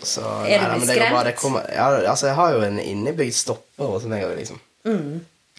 Så, 0.00 0.22
Er 0.48 0.62
du 0.62 0.64
nei 0.64 0.78
da, 0.78 0.78
blitt 0.80 0.94
bra, 0.96 1.20
skremt? 1.20 1.40
kommer, 1.42 1.66
ja, 1.74 1.88
altså, 2.08 2.30
jeg 2.30 2.36
har 2.38 2.54
jo 2.54 2.62
en 2.64 2.78
innebygd 2.80 3.36
stopper 3.36 3.90
hos 3.92 4.06
meg 4.08 4.24
òg, 4.24 4.38
liksom. 4.38 4.60
Det 4.84 4.94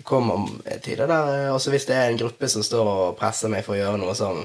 kommer 0.07 0.47
tider 0.83 1.09
der 1.09 1.29
eh, 1.35 1.53
Også 1.53 1.71
hvis 1.73 1.85
det 1.89 1.95
er 1.97 2.09
en 2.09 2.19
gruppe 2.19 2.49
som 2.51 2.63
står 2.65 2.87
og 2.87 3.17
presser 3.19 3.51
meg 3.51 3.65
for 3.65 3.75
å 3.75 3.81
gjøre 3.81 4.01
noe 4.01 4.15
som 4.17 4.43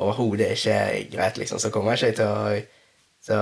overhodet 0.00 0.54
ikke 0.54 0.76
er 0.76 1.08
greit, 1.12 1.38
liksom, 1.40 1.60
så 1.60 1.70
kommer 1.72 1.96
jeg 1.96 2.12
ikke 2.12 2.22
til 2.22 2.30
å 2.30 2.62
Så 3.22 3.36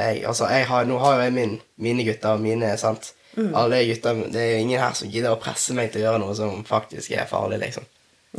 jeg, 0.00 0.24
altså, 0.26 0.48
jeg 0.50 0.66
har, 0.66 0.86
nå 0.88 0.96
har 0.98 1.14
jo 1.14 1.26
jeg 1.26 1.34
min, 1.36 1.52
mine 1.78 2.04
gutter 2.08 2.34
og 2.34 2.42
mine, 2.42 2.72
sant. 2.80 3.12
Alle 3.38 3.84
gutter 3.86 4.24
Det 4.32 4.40
er 4.40 4.50
jo 4.56 4.64
ingen 4.64 4.82
her 4.82 4.96
som 4.98 5.08
gidder 5.12 5.36
å 5.36 5.40
presse 5.40 5.76
meg 5.78 5.92
til 5.92 6.02
å 6.02 6.08
gjøre 6.08 6.22
noe 6.24 6.34
som 6.34 6.64
faktisk 6.66 7.14
er 7.14 7.30
farlig, 7.30 7.60
liksom. 7.62 7.86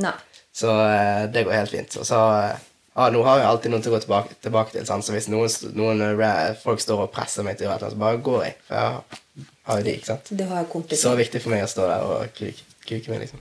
Nei. 0.03 0.17
Så 0.53 0.69
eh, 0.69 1.23
det 1.33 1.45
går 1.47 1.55
helt 1.55 1.71
fint. 1.71 1.95
Og 2.01 2.05
så 2.05 2.19
eh, 2.41 2.59
Nå 2.93 3.23
har 3.25 3.39
jeg 3.39 3.47
alltid 3.49 3.71
noe 3.73 3.81
til 3.81 3.89
å 3.89 3.95
gå 3.95 4.03
tilbake, 4.03 4.35
tilbake 4.43 4.75
til. 4.75 4.83
Sant? 4.85 5.05
Så 5.07 5.15
hvis 5.15 5.25
noen, 5.31 5.49
noen 5.73 6.03
folk 6.61 6.83
står 6.83 7.07
og 7.07 7.13
presser 7.15 7.47
meg 7.47 7.57
til 7.57 7.65
å 7.65 7.71
gjøre 7.71 7.87
noe, 7.87 7.93
så 7.95 8.01
bare 8.03 8.19
går 8.27 8.43
jeg. 8.45 8.57
For 8.67 8.77
jeg 8.77 9.47
har- 9.65 9.75
har 9.75 9.83
de, 9.83 9.93
ikke 9.97 10.05
sant. 10.11 10.29
Det 10.31 10.45
har 10.49 10.65
kompiser. 10.71 11.09
Så 11.09 11.15
viktig 11.17 11.41
for 11.41 11.49
meg 11.55 11.63
å 11.63 11.67
stå 11.71 11.87
der 11.87 12.03
og 12.03 12.33
kuke, 12.35 12.63
kuke 12.87 13.09
meg, 13.13 13.19
liksom. 13.25 13.39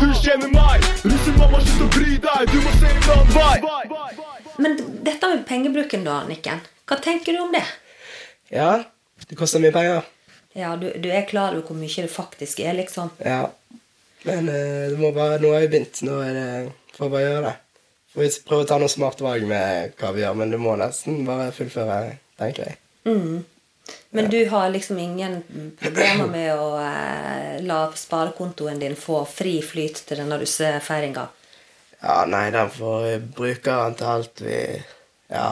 Du 0.00 0.06
kjenner 0.22 0.48
meg, 0.54 0.84
russemamma, 1.04 1.60
slutt 1.66 1.82
å 1.84 1.88
bry 1.96 2.16
deg, 2.24 2.52
du 2.52 2.60
må 2.64 2.72
se 2.80 2.86
en 2.86 3.02
annen 3.14 3.32
vei. 3.34 3.60
Men 4.60 4.76
dette 5.04 5.28
med 5.28 5.46
pengebruken, 5.48 6.04
da, 6.04 6.22
Nikken. 6.28 6.60
Hva 6.86 6.96
tenker 7.00 7.32
du 7.36 7.38
om 7.42 7.52
det? 7.52 7.64
Ja, 8.50 8.84
det 9.28 9.36
koster 9.38 9.60
mye 9.62 9.72
penger. 9.72 10.02
Ja, 10.58 10.74
du, 10.76 10.88
du 10.98 11.08
er 11.14 11.22
klar 11.28 11.52
over 11.54 11.62
hvor 11.68 11.76
mye 11.78 12.02
det 12.02 12.10
faktisk 12.10 12.60
er, 12.64 12.74
liksom? 12.74 13.10
Ja. 13.24 13.44
Men 14.24 14.48
eh, 14.50 14.90
det 14.90 14.98
må 15.00 15.12
bare, 15.16 15.38
nå 15.40 15.52
har 15.54 15.60
vi 15.64 15.68
begynt. 15.76 16.02
Nå 16.04 16.18
er 16.24 16.34
det 16.36 16.72
Får 16.98 17.08
bare 17.12 17.22
gjøre 17.22 17.44
det. 17.46 17.52
Får 18.12 18.20
vi 18.24 18.28
prøve 18.48 18.64
å 18.64 18.68
ta 18.68 18.76
noen 18.82 18.90
smarte 18.92 19.22
valg 19.24 19.46
med 19.48 19.94
hva 19.96 20.10
vi 20.12 20.20
gjør, 20.24 20.34
men 20.36 20.50
du 20.52 20.58
må 20.60 20.74
nesten 20.76 21.22
bare 21.24 21.52
fullføre, 21.56 22.16
tenker 22.40 22.66
jeg. 22.72 22.76
Men 24.10 24.30
du 24.30 24.38
har 24.50 24.70
liksom 24.70 24.98
ingen 24.98 25.42
problemer 25.78 26.26
med 26.30 26.52
å 26.54 26.70
eh, 26.82 27.58
la 27.62 27.82
sparekontoen 27.94 28.80
din 28.82 28.96
få 28.98 29.22
fri 29.28 29.58
flyt 29.62 30.02
til 30.08 30.22
denne 30.22 30.38
russefeiringa? 30.40 31.26
Ja, 32.00 32.22
nei, 32.26 32.46
den 32.50 32.70
får 32.72 33.02
vi 33.04 33.18
bruke 33.36 33.76
den 33.82 33.98
til 33.98 34.14
alt 34.14 34.46
vi 34.46 34.62
Ja. 35.30 35.50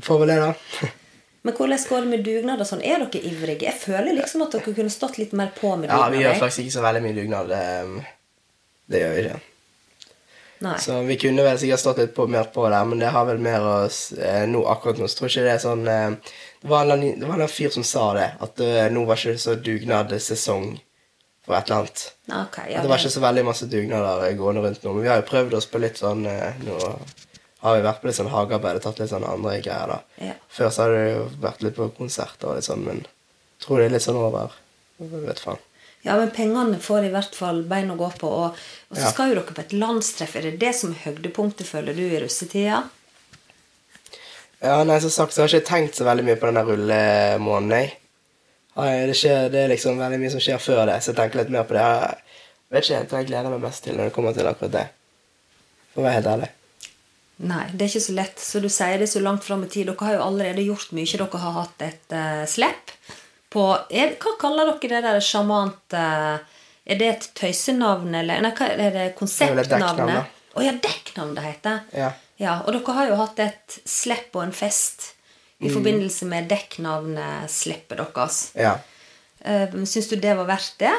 Får 0.00 0.18
vel 0.22 0.32
det, 0.32 0.40
da. 0.40 0.88
Men 1.44 1.54
hvordan 1.56 1.78
går 1.88 2.00
det 2.00 2.08
med 2.08 2.24
dugnad 2.24 2.60
og 2.60 2.68
sånn? 2.68 2.82
Er 2.84 3.00
dere 3.04 3.20
ivrige? 3.30 3.68
Jeg 3.68 3.80
føler 3.80 4.16
liksom 4.16 4.42
at 4.44 4.56
dere 4.56 4.74
kunne 4.76 4.92
stått 4.92 5.18
litt 5.20 5.32
mer 5.36 5.52
på 5.56 5.72
med 5.76 5.92
Ja, 5.92 6.08
vi 6.12 6.20
gjør 6.20 6.40
faktisk 6.40 6.66
ikke 6.66 6.76
så 6.76 6.82
veldig 6.84 7.04
mye 7.04 7.16
dugnad. 7.16 7.52
Det, 7.52 8.02
det 8.92 9.00
gjør 9.00 9.14
vi 9.14 9.22
ikke. 9.24 9.38
Nei. 10.60 10.76
Så 10.84 10.98
vi 11.08 11.16
kunne 11.16 11.44
vel 11.46 11.56
sikkert 11.60 11.80
stått 11.80 12.02
litt 12.02 12.12
på, 12.16 12.26
mer 12.28 12.50
på 12.52 12.66
der, 12.68 12.84
men 12.84 13.00
det 13.00 13.12
har 13.14 13.24
vel 13.30 13.40
mer 13.40 13.64
å 13.64 13.76
eh, 13.88 14.42
nå 14.48 14.60
Akkurat 14.68 15.00
nå 15.00 15.08
så 15.08 15.22
tror 15.22 15.32
ikke 15.32 15.46
det 15.46 15.54
er 15.54 15.62
sånn 15.62 15.86
eh, 15.88 16.34
Det 16.60 16.68
var 16.68 16.90
en, 16.92 17.00
det 17.20 17.26
var 17.26 17.40
en 17.40 17.48
fyr 17.48 17.72
som 17.72 17.84
sa 17.86 18.10
det, 18.18 18.28
at 18.44 18.60
uh, 18.60 18.86
nå 18.92 19.04
var 19.08 19.16
ikke 19.16 19.32
det 19.36 19.40
så 19.42 19.54
dugnadssesong 19.56 20.74
for 21.46 21.56
et 21.56 21.70
eller 21.70 21.78
annet. 21.80 22.02
Okay, 22.28 22.66
ja, 22.72 22.80
At 22.80 22.84
det 22.84 22.90
var 22.92 23.00
ikke 23.00 23.14
så 23.16 23.22
veldig 23.24 23.44
masse 23.48 23.68
dugnader 23.72 24.34
gående 24.36 24.64
rundt 24.66 24.84
nå. 24.84 24.92
Men 24.92 25.06
vi 25.06 25.08
har 25.12 25.22
jo 25.22 25.28
prøvd 25.30 25.56
oss 25.56 25.68
på 25.72 25.80
litt 25.80 25.96
sånn 26.02 26.26
uh, 26.28 26.50
Nå 26.66 26.76
har 27.60 27.76
vi 27.76 27.84
vært 27.84 28.02
på 28.02 28.08
litt 28.08 28.16
sånn 28.16 28.30
hagearbeid 28.32 28.78
og 28.78 28.84
tatt 28.84 29.00
litt 29.02 29.10
sånn 29.12 29.24
andre 29.28 29.56
greier, 29.60 29.90
da. 29.96 30.26
Ja. 30.30 30.36
Før 30.48 30.70
så 30.72 30.84
har 30.86 30.94
det 30.96 31.02
jo 31.10 31.24
vært 31.42 31.64
litt 31.64 31.76
på 31.76 31.88
konserter 31.96 32.52
og 32.52 32.60
litt 32.60 32.68
sånn, 32.68 32.84
men 32.86 33.02
jeg 33.04 33.64
tror 33.66 33.80
det 33.80 33.88
er 33.88 33.96
litt 33.96 34.06
sånn 34.06 34.20
over. 34.20 34.54
Jeg 35.00 35.24
Vet 35.26 35.42
faen. 35.44 35.60
Ja, 36.04 36.14
men 36.16 36.30
pengene 36.32 36.78
får 36.80 37.04
i 37.04 37.10
hvert 37.12 37.34
fall 37.36 37.60
bein 37.68 37.92
å 37.92 37.96
gå 38.00 38.08
på. 38.20 38.28
Og, 38.28 38.62
og 38.88 38.96
så 38.96 39.02
Ja. 39.04 39.10
skal 39.12 39.28
jo 39.28 39.36
dere 39.36 39.52
på 39.56 39.60
et 39.60 39.74
landstreff. 39.76 40.36
Er 40.36 40.48
det 40.48 40.58
det 40.62 40.72
som 40.76 40.94
er 40.94 41.02
høydepunktet, 41.04 41.68
føler 41.68 41.96
du, 41.96 42.00
i 42.06 42.20
russetida? 42.22 42.86
Ja, 44.60 44.76
nei, 44.84 45.00
som 45.00 45.12
sagt 45.12 45.32
så 45.32 45.42
har 45.42 45.48
jeg 45.48 45.62
ikke 45.62 45.72
tenkt 45.72 45.96
så 45.96 46.04
veldig 46.04 46.26
mye 46.26 46.38
på 46.40 46.50
den 46.50 46.62
rullemåneden, 46.68 47.76
jeg. 47.78 47.96
Nei, 48.76 48.92
Det, 49.08 49.16
skjer, 49.18 49.48
det 49.52 49.64
er 49.64 49.72
liksom 49.72 49.98
veldig 50.00 50.20
mye 50.20 50.32
som 50.32 50.42
skjer 50.44 50.60
før 50.62 50.84
det, 50.88 51.00
så 51.00 51.12
jeg 51.12 51.18
tenker 51.18 51.42
litt 51.42 51.52
mer 51.52 51.66
på 51.68 51.76
det. 51.76 51.84
Jeg 52.70 52.76
vet 52.76 52.86
ikke 52.86 52.98
helt 53.00 53.12
hva 53.12 53.20
jeg 53.22 53.30
gleder 53.32 53.54
meg 53.54 53.64
mest 53.64 53.84
til 53.84 53.96
når 53.96 54.10
det 54.10 54.14
kommer 54.16 54.36
til 54.36 54.48
akkurat 54.48 54.76
det. 54.76 54.86
For 55.90 56.02
å 56.02 56.06
være 56.06 56.18
helt 56.20 56.30
ærlig. 56.34 56.50
Nei, 57.40 57.64
det 57.72 57.86
er 57.86 57.88
ikke 57.88 58.04
så 58.04 58.14
lett. 58.14 58.42
Så 58.44 58.60
du 58.60 58.68
sier 58.68 59.00
det 59.00 59.08
så 59.08 59.22
langt 59.24 59.46
fram 59.48 59.64
i 59.64 59.70
tid. 59.72 59.88
Dere 59.88 60.06
har 60.06 60.18
jo 60.18 60.24
allerede 60.26 60.64
gjort 60.66 60.92
mye. 60.96 61.08
Dere 61.08 61.42
har 61.44 61.56
hatt 61.56 61.84
et 61.86 62.14
uh, 62.14 62.44
slipp 62.48 62.92
på 63.50 63.64
er, 63.90 64.12
Hva 64.20 64.36
kaller 64.38 64.74
dere 64.76 65.00
det 65.00 65.00
der 65.08 65.24
sjamant 65.24 65.96
uh, 65.96 66.36
Er 66.84 67.00
det 67.00 67.08
et 67.08 67.24
tøysenavn, 67.40 68.12
eller 68.20 68.44
Nei, 68.44 68.52
hva 68.54 68.68
er 68.70 68.92
det 68.94 69.06
konseptnavnet? 69.18 70.36
Å 70.50 70.62
ja, 70.66 70.74
dekknavn 70.82 71.32
det 71.36 71.46
heter. 71.46 71.82
Ja. 71.96 72.10
Ja. 72.40 72.58
Og 72.66 72.72
dere 72.74 72.94
har 72.96 73.10
jo 73.12 73.18
hatt 73.20 73.38
et 73.44 73.78
slipp 73.88 74.34
og 74.38 74.46
en 74.48 74.52
fest 74.56 75.10
i 75.60 75.68
Mm. 75.68 75.74
forbindelse 75.74 76.24
med 76.26 76.48
dekknavneslippet 76.48 77.98
deres. 78.00 78.38
Ja. 78.56 78.78
Uh, 79.44 79.68
Syns 79.88 80.08
du 80.08 80.16
det 80.16 80.32
var 80.38 80.46
verdt 80.48 80.78
det? 80.80 80.92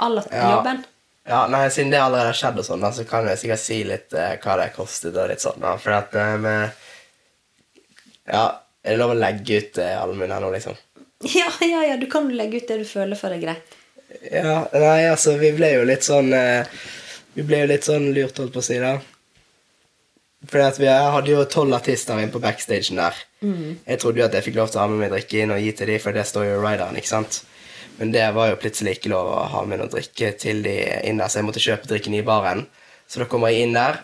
All 0.00 0.16
Ja. 0.30 0.48
jobben? 0.56 0.84
Ja, 1.28 1.44
nei, 1.46 1.68
Siden 1.70 1.90
det 1.92 2.00
allerede 2.02 2.32
har 2.32 2.34
skjedd, 2.34 2.58
og 2.58 2.64
sånn, 2.66 2.82
så 2.92 3.04
kan 3.06 3.28
jeg 3.28 3.38
sikkert 3.38 3.60
si 3.62 3.76
litt 3.86 4.12
eh, 4.18 4.32
hva 4.42 4.56
det 4.58 4.72
kostet. 4.74 5.14
og 5.16 5.28
litt 5.30 5.38
sånn, 5.44 5.60
da. 5.62 5.76
For 5.78 5.92
at 5.94 6.12
med, 6.40 6.72
Ja, 8.26 8.58
er 8.84 8.90
det 8.96 8.98
lov 8.98 9.12
å 9.14 9.18
legge 9.20 9.60
ut 9.62 9.78
eh, 9.78 9.94
allmuen 10.02 10.32
her 10.32 10.40
nå, 10.42 10.50
liksom? 10.56 10.74
Ja, 11.36 11.46
ja, 11.60 11.82
ja, 11.86 11.96
du 11.96 12.06
kan 12.10 12.26
legge 12.34 12.56
ut 12.62 12.66
det 12.66 12.78
du 12.80 12.84
føler 12.88 13.14
for 13.16 13.30
deg 13.30 13.44
greit. 13.44 13.76
Ja, 14.32 14.66
nei, 14.74 15.04
altså, 15.08 15.36
vi 15.38 15.52
ble 15.54 15.68
jo 15.76 15.84
litt 15.88 16.02
sånn 16.04 16.32
Vi 17.34 17.42
ble 17.48 17.62
jo 17.62 17.68
litt 17.70 17.84
sånn 17.86 18.10
lurt, 18.12 18.36
holdt 18.36 18.52
på 18.52 18.60
å 18.60 18.66
si, 18.66 18.76
da. 18.82 18.96
Fordi 20.50 20.64
at 20.66 20.78
vi 20.82 20.88
hadde 20.90 21.30
jo 21.30 21.44
tolv 21.46 21.74
artister 21.76 22.18
inne 22.18 22.32
på 22.34 22.40
backstagen 22.42 22.98
der. 22.98 23.18
Jeg 23.86 23.98
trodde 24.02 24.18
jo 24.20 24.26
at 24.26 24.34
jeg 24.34 24.46
fikk 24.48 24.56
lov 24.58 24.70
til 24.72 24.80
å 24.80 24.84
ha 24.84 24.90
med 24.90 25.02
meg 25.04 25.12
drikke 25.14 25.42
inn 25.44 25.54
og 25.54 25.60
gi 25.62 25.72
til 25.78 25.90
dem, 25.92 26.00
for 26.02 26.16
det 26.16 26.24
står 26.26 26.48
jo 26.48 26.62
rideren, 26.64 26.98
ikke 26.98 27.12
sant. 27.12 27.42
Men 27.98 28.10
det 28.14 28.24
var 28.34 28.48
jo 28.50 28.58
plutselig 28.62 28.96
ikke 28.96 29.12
lov 29.12 29.28
å 29.30 29.42
ha 29.52 29.60
med 29.68 29.78
noe 29.82 29.92
drikke 29.92 30.32
til 30.40 30.62
de 30.64 30.76
inn 31.06 31.20
der, 31.20 31.30
så 31.30 31.38
jeg 31.38 31.46
måtte 31.46 31.62
kjøpe 31.62 31.90
drikken 31.90 32.16
i 32.18 32.24
baren. 32.26 32.64
Så 33.06 33.22
da 33.22 33.28
kommer 33.30 33.52
jeg 33.52 33.68
inn 33.68 33.76
der, 33.76 34.00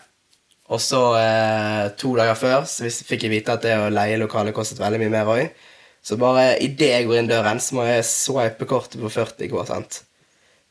og 0.69 0.79
så 0.83 1.01
eh, 1.17 1.85
to 1.97 2.13
dager 2.15 2.37
før 2.37 2.67
så 2.69 2.85
fikk 2.87 3.25
jeg 3.25 3.33
vite 3.33 3.55
at 3.55 3.63
det 3.65 3.73
å 3.81 3.89
leie 3.89 4.19
lokalet 4.21 4.53
kostet 4.55 4.79
veldig 4.79 4.99
mye 5.01 5.13
mer 5.15 5.31
òg. 5.33 5.65
Så 6.05 6.15
bare 6.21 6.53
idet 6.63 6.91
jeg 6.93 7.07
går 7.09 7.19
inn 7.19 7.31
døren, 7.31 7.59
så 7.59 7.75
må 7.75 7.87
jeg 7.87 8.05
swipe 8.07 8.67
kortet 8.69 9.01
på 9.01 9.09
40 9.11 9.49
går, 9.51 9.65
sant. 9.67 10.03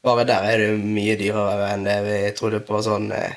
Bare 0.07 0.25
der 0.25 0.47
er 0.47 0.63
det 0.63 0.69
jo 0.71 0.79
mye 0.81 1.19
dyrere 1.19 1.73
enn 1.75 1.85
det 1.85 1.99
vi 2.07 2.19
trodde 2.39 2.63
på 2.65 2.81
sånn 2.87 3.11
eh, 3.13 3.37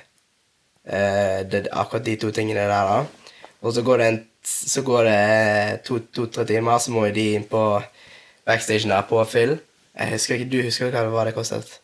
det, 0.85 1.67
Akkurat 1.71 2.05
de 2.05 2.15
to 2.17 2.31
tingene 2.33 2.63
der, 2.65 2.87
da. 2.89 3.41
Og 3.61 3.73
så 3.75 3.83
går 3.85 4.01
det, 4.01 4.07
en, 4.07 4.19
så 4.43 4.81
går 4.81 5.05
det 5.05 5.19
to-tre 5.85 6.07
to, 6.15 6.25
tre 6.25 6.45
timer, 6.49 6.79
så 6.81 6.91
må 6.91 7.05
jo 7.05 7.13
de 7.15 7.27
inn 7.37 7.45
på 7.49 7.61
backstagen 8.47 8.89
der 8.89 9.05
på 9.09 9.21
fyll. 9.29 9.59
Jeg 9.93 10.15
husker 10.15 10.35
ikke, 10.39 10.49
Du 10.49 10.61
husker 10.63 10.89
hva 10.89 11.03
det 11.05 11.13
var 11.13 11.29
det 11.29 11.35
kostet? 11.35 11.79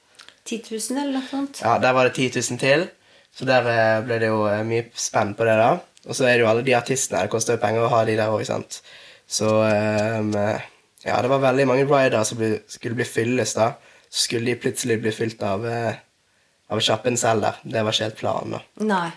10 0.48 0.64
000 0.72 1.02
eller 1.02 1.20
noe 1.20 1.28
sånt? 1.30 1.60
Ja, 1.62 1.78
Der 1.84 1.94
var 1.94 2.08
det 2.08 2.16
10 2.16 2.40
000 2.40 2.60
til. 2.60 2.88
Så 3.36 3.46
der 3.46 3.68
eh, 3.70 4.00
ble 4.06 4.18
det 4.22 4.32
jo 4.32 4.46
eh, 4.50 4.64
mye 4.66 4.88
spenn 4.98 5.36
på 5.38 5.46
det, 5.46 5.58
da. 5.60 5.76
Og 6.08 6.16
så 6.16 6.26
er 6.26 6.38
det 6.38 6.46
jo 6.46 6.50
alle 6.50 6.64
de 6.66 6.74
artistene. 6.76 7.22
Det 7.26 7.34
koster 7.34 7.58
jo 7.58 7.62
penger 7.62 7.86
å 7.86 7.92
ha 7.92 8.04
de 8.08 8.16
der 8.18 8.32
òg, 8.34 8.46
sant. 8.48 8.82
Så 9.28 9.52
um, 9.52 10.34
Ja, 11.06 11.20
det 11.22 11.30
var 11.30 11.44
veldig 11.44 11.68
mange 11.68 11.86
ridere 11.86 12.24
som 12.26 12.40
ble, 12.40 12.62
skulle 12.72 12.98
bli 12.98 13.06
fylles, 13.06 13.54
da. 13.60 13.74
Så 14.08 14.24
skulle 14.26 14.48
de 14.50 14.56
plutselig 14.64 14.98
bli 15.04 15.12
fylt 15.14 15.44
av 15.46 15.68
eh, 15.68 16.00
av 16.70 16.84
kjappen 16.84 17.18
selv 17.20 17.46
der. 17.46 17.64
Det 17.64 17.84
var 17.84 17.96
ikke 17.96 18.10
helt 18.10 18.20
planen, 18.20 18.58
da. 18.58 18.86
Nei. 18.88 19.08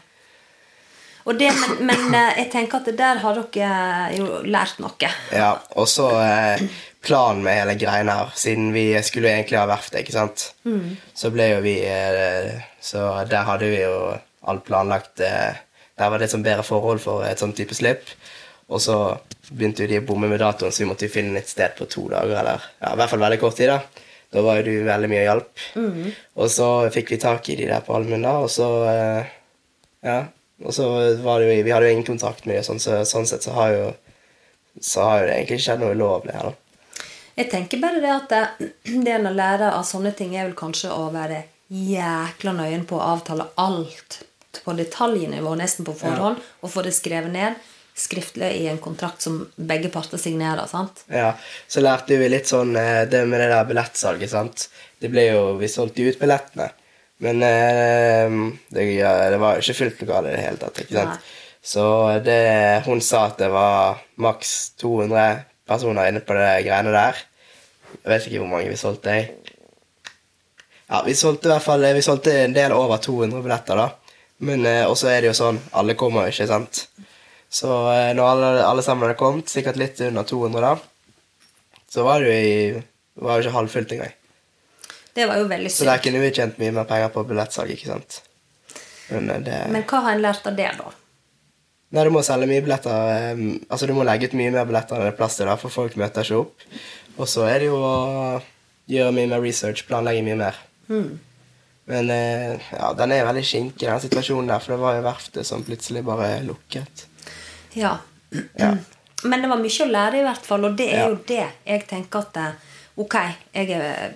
Det, 1.30 1.50
men, 1.78 1.82
men 1.84 2.14
eh, 2.16 2.38
jeg 2.40 2.48
tenker 2.50 2.80
at 2.80 2.88
der 2.96 3.20
har 3.22 3.36
dere 3.36 4.06
jo 4.16 4.40
lært 4.48 4.80
noe. 4.82 5.10
Ja, 5.36 5.52
og 5.78 5.86
så 5.90 6.08
eh, 6.16 6.62
planen 7.04 7.44
med 7.44 7.60
hele 7.60 7.76
greiene 7.78 8.16
her, 8.16 8.32
siden 8.34 8.72
vi 8.74 8.88
skulle 9.06 9.30
egentlig 9.34 9.60
ha 9.60 9.66
verftet, 9.70 10.00
ikke 10.02 10.16
sant, 10.16 10.48
så 11.14 11.30
ble 11.30 11.52
jo 11.52 11.60
vi 11.64 11.76
eh, 11.86 12.56
Så 12.80 13.04
der 13.30 13.46
hadde 13.46 13.68
vi 13.70 13.82
jo 13.82 14.16
alt 14.48 14.64
planlagt 14.64 15.20
eh, 15.20 15.60
Der 16.00 16.10
var 16.10 16.18
det 16.18 16.30
et 16.30 16.34
sånn 16.34 16.46
bedre 16.46 16.64
forhold 16.64 17.02
for 17.04 17.26
et 17.28 17.38
sånn 17.38 17.52
type 17.52 17.76
slipp. 17.76 18.08
Og 18.70 18.80
så 18.80 18.96
begynte 19.50 19.84
jo 19.84 19.90
de 19.90 19.98
å 20.00 20.06
bomme 20.06 20.30
med 20.30 20.40
datoen, 20.40 20.72
så 20.72 20.84
vi 20.84 20.88
måtte 20.88 21.08
jo 21.08 21.12
finne 21.12 21.38
et 21.40 21.50
sted 21.50 21.74
på 21.76 21.88
to 21.90 22.06
dager, 22.08 22.38
eller 22.40 22.62
ja, 22.80 22.94
i 22.94 22.96
hvert 22.96 23.12
fall 23.12 23.22
veldig 23.26 23.40
kort 23.42 23.58
tid, 23.58 23.74
da. 23.74 24.06
Da 24.30 24.42
var 24.46 24.60
du 24.62 24.72
veldig 24.86 25.08
mye 25.10 25.24
hjelp. 25.24 25.64
Og 26.38 26.50
så 26.54 26.66
fikk 26.94 27.10
vi 27.14 27.18
tak 27.22 27.48
i 27.50 27.56
de 27.58 27.66
der 27.70 27.82
på 27.86 27.96
allmuen, 27.96 28.22
da, 28.22 28.36
og 28.44 28.50
så 28.52 28.68
eh, 28.90 29.32
Ja. 30.06 30.20
Og 30.60 30.74
så 30.76 30.84
var 31.24 31.40
det 31.40 31.48
jo 31.48 31.64
Vi 31.64 31.72
hadde 31.72 31.88
jo 31.88 31.92
ingen 31.96 32.04
kontakt 32.06 32.44
med 32.46 32.58
dem, 32.58 32.64
sånn, 32.66 32.80
så 32.82 33.00
sånn 33.08 33.26
sett 33.26 33.46
så 33.46 33.54
har 33.56 33.72
jo 33.74 33.90
så 34.80 35.02
har 35.02 35.20
jo 35.20 35.26
det 35.26 35.36
egentlig 35.36 35.62
skjedd 35.64 35.80
noe 35.82 35.94
ulovlig 35.96 36.34
her, 36.36 36.50
da. 36.50 37.02
Jeg 37.40 37.48
tenker 37.50 37.80
bare 37.82 38.00
det 38.02 38.10
at 38.12 38.30
det, 38.30 38.68
det 39.04 39.14
en 39.16 39.30
lærer 39.34 39.72
av 39.72 39.82
sånne 39.88 40.12
ting, 40.16 40.34
er 40.36 40.46
vel 40.46 40.56
kanskje 40.58 40.92
å 40.92 41.08
være 41.14 41.42
jækla 41.70 42.52
nøyen 42.54 42.84
på 42.88 42.98
å 42.98 43.08
avtale 43.14 43.48
alt 43.60 44.20
på 44.64 44.74
detaljnivå, 44.76 45.54
nesten 45.58 45.86
på 45.86 45.94
forhånd, 45.96 46.40
og 46.60 46.72
få 46.72 46.84
det 46.86 46.94
skrevet 46.96 47.32
ned 47.32 47.58
skriftlig 48.00 48.50
i 48.62 48.66
en 48.70 48.80
kontrakt 48.82 49.22
som 49.26 49.40
begge 49.56 49.90
parter 49.92 50.18
signerer. 50.20 50.66
sant? 50.70 51.04
Ja, 51.12 51.34
Så 51.68 51.82
lærte 51.84 52.18
vi 52.20 52.28
litt 52.32 52.48
sånn 52.50 52.74
eh, 52.76 53.04
det 53.10 53.24
med 53.28 53.40
det 53.42 53.50
der 53.52 53.68
billettsalget, 53.68 54.32
sant. 54.32 54.68
Det 55.00 55.10
ble 55.12 55.28
jo 55.30 55.42
Vi 55.60 55.68
solgte 55.68 56.04
jo 56.04 56.12
ut 56.12 56.20
billettene. 56.20 56.70
Men 57.20 57.42
eh, 57.44 58.38
det, 58.72 58.86
det 59.04 59.40
var 59.40 59.56
jo 59.58 59.64
ikke 59.64 59.78
fullt 59.82 60.02
lokale 60.04 60.32
i 60.32 60.36
det 60.36 60.44
hele 60.46 60.60
tatt. 60.62 60.82
ikke 60.84 60.96
sant? 60.96 61.20
Nei. 61.20 61.36
Så 61.62 61.84
det 62.24 62.82
Hun 62.86 63.00
sa 63.04 63.26
at 63.28 63.38
det 63.38 63.50
var 63.52 64.00
maks 64.16 64.72
200 64.80 65.42
personer 65.68 66.08
inne 66.08 66.22
på 66.24 66.34
det 66.38 66.48
greiene 66.64 66.94
der. 66.94 67.18
Jeg 68.00 68.08
vet 68.08 68.26
ikke 68.28 68.40
hvor 68.40 68.52
mange 68.54 68.70
vi 68.70 68.78
solgte. 68.80 69.16
Ja, 70.90 71.02
vi 71.06 71.14
solgte 71.14 71.48
i 71.48 71.52
hvert 71.52 71.62
fall 71.66 71.84
Vi 71.94 72.02
solgte 72.02 72.32
en 72.44 72.54
del 72.56 72.72
over 72.74 72.98
200 73.02 73.42
billetter, 73.44 73.78
da. 73.78 73.90
Men 74.40 74.64
eh, 74.66 74.86
også 74.88 75.10
er 75.12 75.20
det 75.20 75.30
jo 75.30 75.36
sånn 75.36 75.60
Alle 75.76 75.94
kommer 76.00 76.24
jo 76.26 76.32
ikke, 76.34 76.48
sant. 76.48 76.86
Så 77.50 77.68
eh, 77.90 78.12
når 78.14 78.28
alle, 78.30 78.48
alle 78.62 78.82
sammen 78.86 79.08
hadde 79.08 79.18
kommet, 79.18 79.50
sikkert 79.50 79.78
litt 79.80 79.98
under 80.06 80.26
200, 80.28 80.60
da, 80.62 80.74
så 81.90 82.04
var 82.06 82.22
det 82.22 82.30
jo 82.30 82.38
i, 82.38 82.82
var 83.26 83.38
jo 83.40 83.46
ikke 83.48 83.56
halvfullt 83.56 83.94
engang. 83.96 84.12
Det 85.18 85.26
var 85.26 85.40
jo 85.42 85.48
veldig 85.50 85.70
sykt. 85.72 85.80
Så 85.80 85.88
der 85.88 86.02
kunne 86.04 86.20
vi 86.22 86.30
tjent 86.36 86.60
mye 86.62 86.74
mer 86.76 86.86
penger 86.86 87.10
på 87.14 87.24
billettsalg, 87.26 87.72
ikke 87.74 87.90
sant. 87.90 88.20
Men 89.10 89.26
eh, 89.34 89.40
det 89.48 89.56
Men 89.74 89.82
hva 89.90 90.04
har 90.06 90.14
en 90.14 90.22
lært 90.22 90.46
av 90.46 90.54
det, 90.60 90.68
da? 90.78 90.92
Nei, 91.90 92.04
du 92.06 92.12
må 92.14 92.22
selge 92.22 92.46
mye 92.46 92.62
billetter. 92.62 93.10
eh, 93.16 93.42
altså 93.66 93.88
Du 93.90 93.96
må 93.98 94.06
legge 94.06 94.30
ut 94.30 94.38
mye 94.38 94.54
mer 94.54 94.68
billetter 94.70 94.94
enn 95.00 95.08
det 95.08 95.14
er 95.16 95.18
plass 95.18 95.40
til, 95.40 95.50
da, 95.50 95.58
for 95.58 95.74
folk 95.74 95.98
møter 95.98 96.22
ikke 96.22 96.38
opp. 96.44 96.68
Og 97.18 97.26
så 97.28 97.48
er 97.50 97.58
det 97.64 97.72
jo 97.72 97.80
å 97.82 97.96
gjøre 98.90 99.16
mye 99.18 99.26
mer 99.34 99.42
research, 99.42 99.82
planlegge 99.90 100.22
mye 100.30 100.38
mer. 100.38 100.62
Men 101.90 102.10
eh, 102.14 102.62
ja, 102.78 102.92
den 102.94 103.12
er 103.18 103.26
veldig 103.26 103.42
skinkig, 103.46 103.88
den 103.90 104.02
situasjonen 104.06 104.46
der, 104.54 104.62
for 104.62 104.76
det 104.76 104.82
var 104.84 104.94
jo 105.00 105.04
verftet 105.10 105.46
som 105.48 105.66
plutselig 105.66 106.04
bare 106.06 106.36
lukket. 106.46 107.08
Ja. 107.74 107.98
Ja. 108.58 108.74
Men 109.24 109.42
det 109.42 109.48
var 109.50 109.58
mye 109.60 109.84
å 109.84 109.90
lære, 109.90 110.20
i 110.20 110.24
hvert 110.24 110.46
fall. 110.46 110.64
Og 110.64 110.76
det 110.76 110.88
er 110.92 110.98
Ja. 111.02 111.08
jo 111.08 111.18
det 111.26 111.46
jeg 111.66 111.86
tenker 111.88 112.18
at 112.24 112.36
eh, 112.36 112.52
Ok, 112.98 113.14
jeg 113.54 113.70
er 113.70 114.14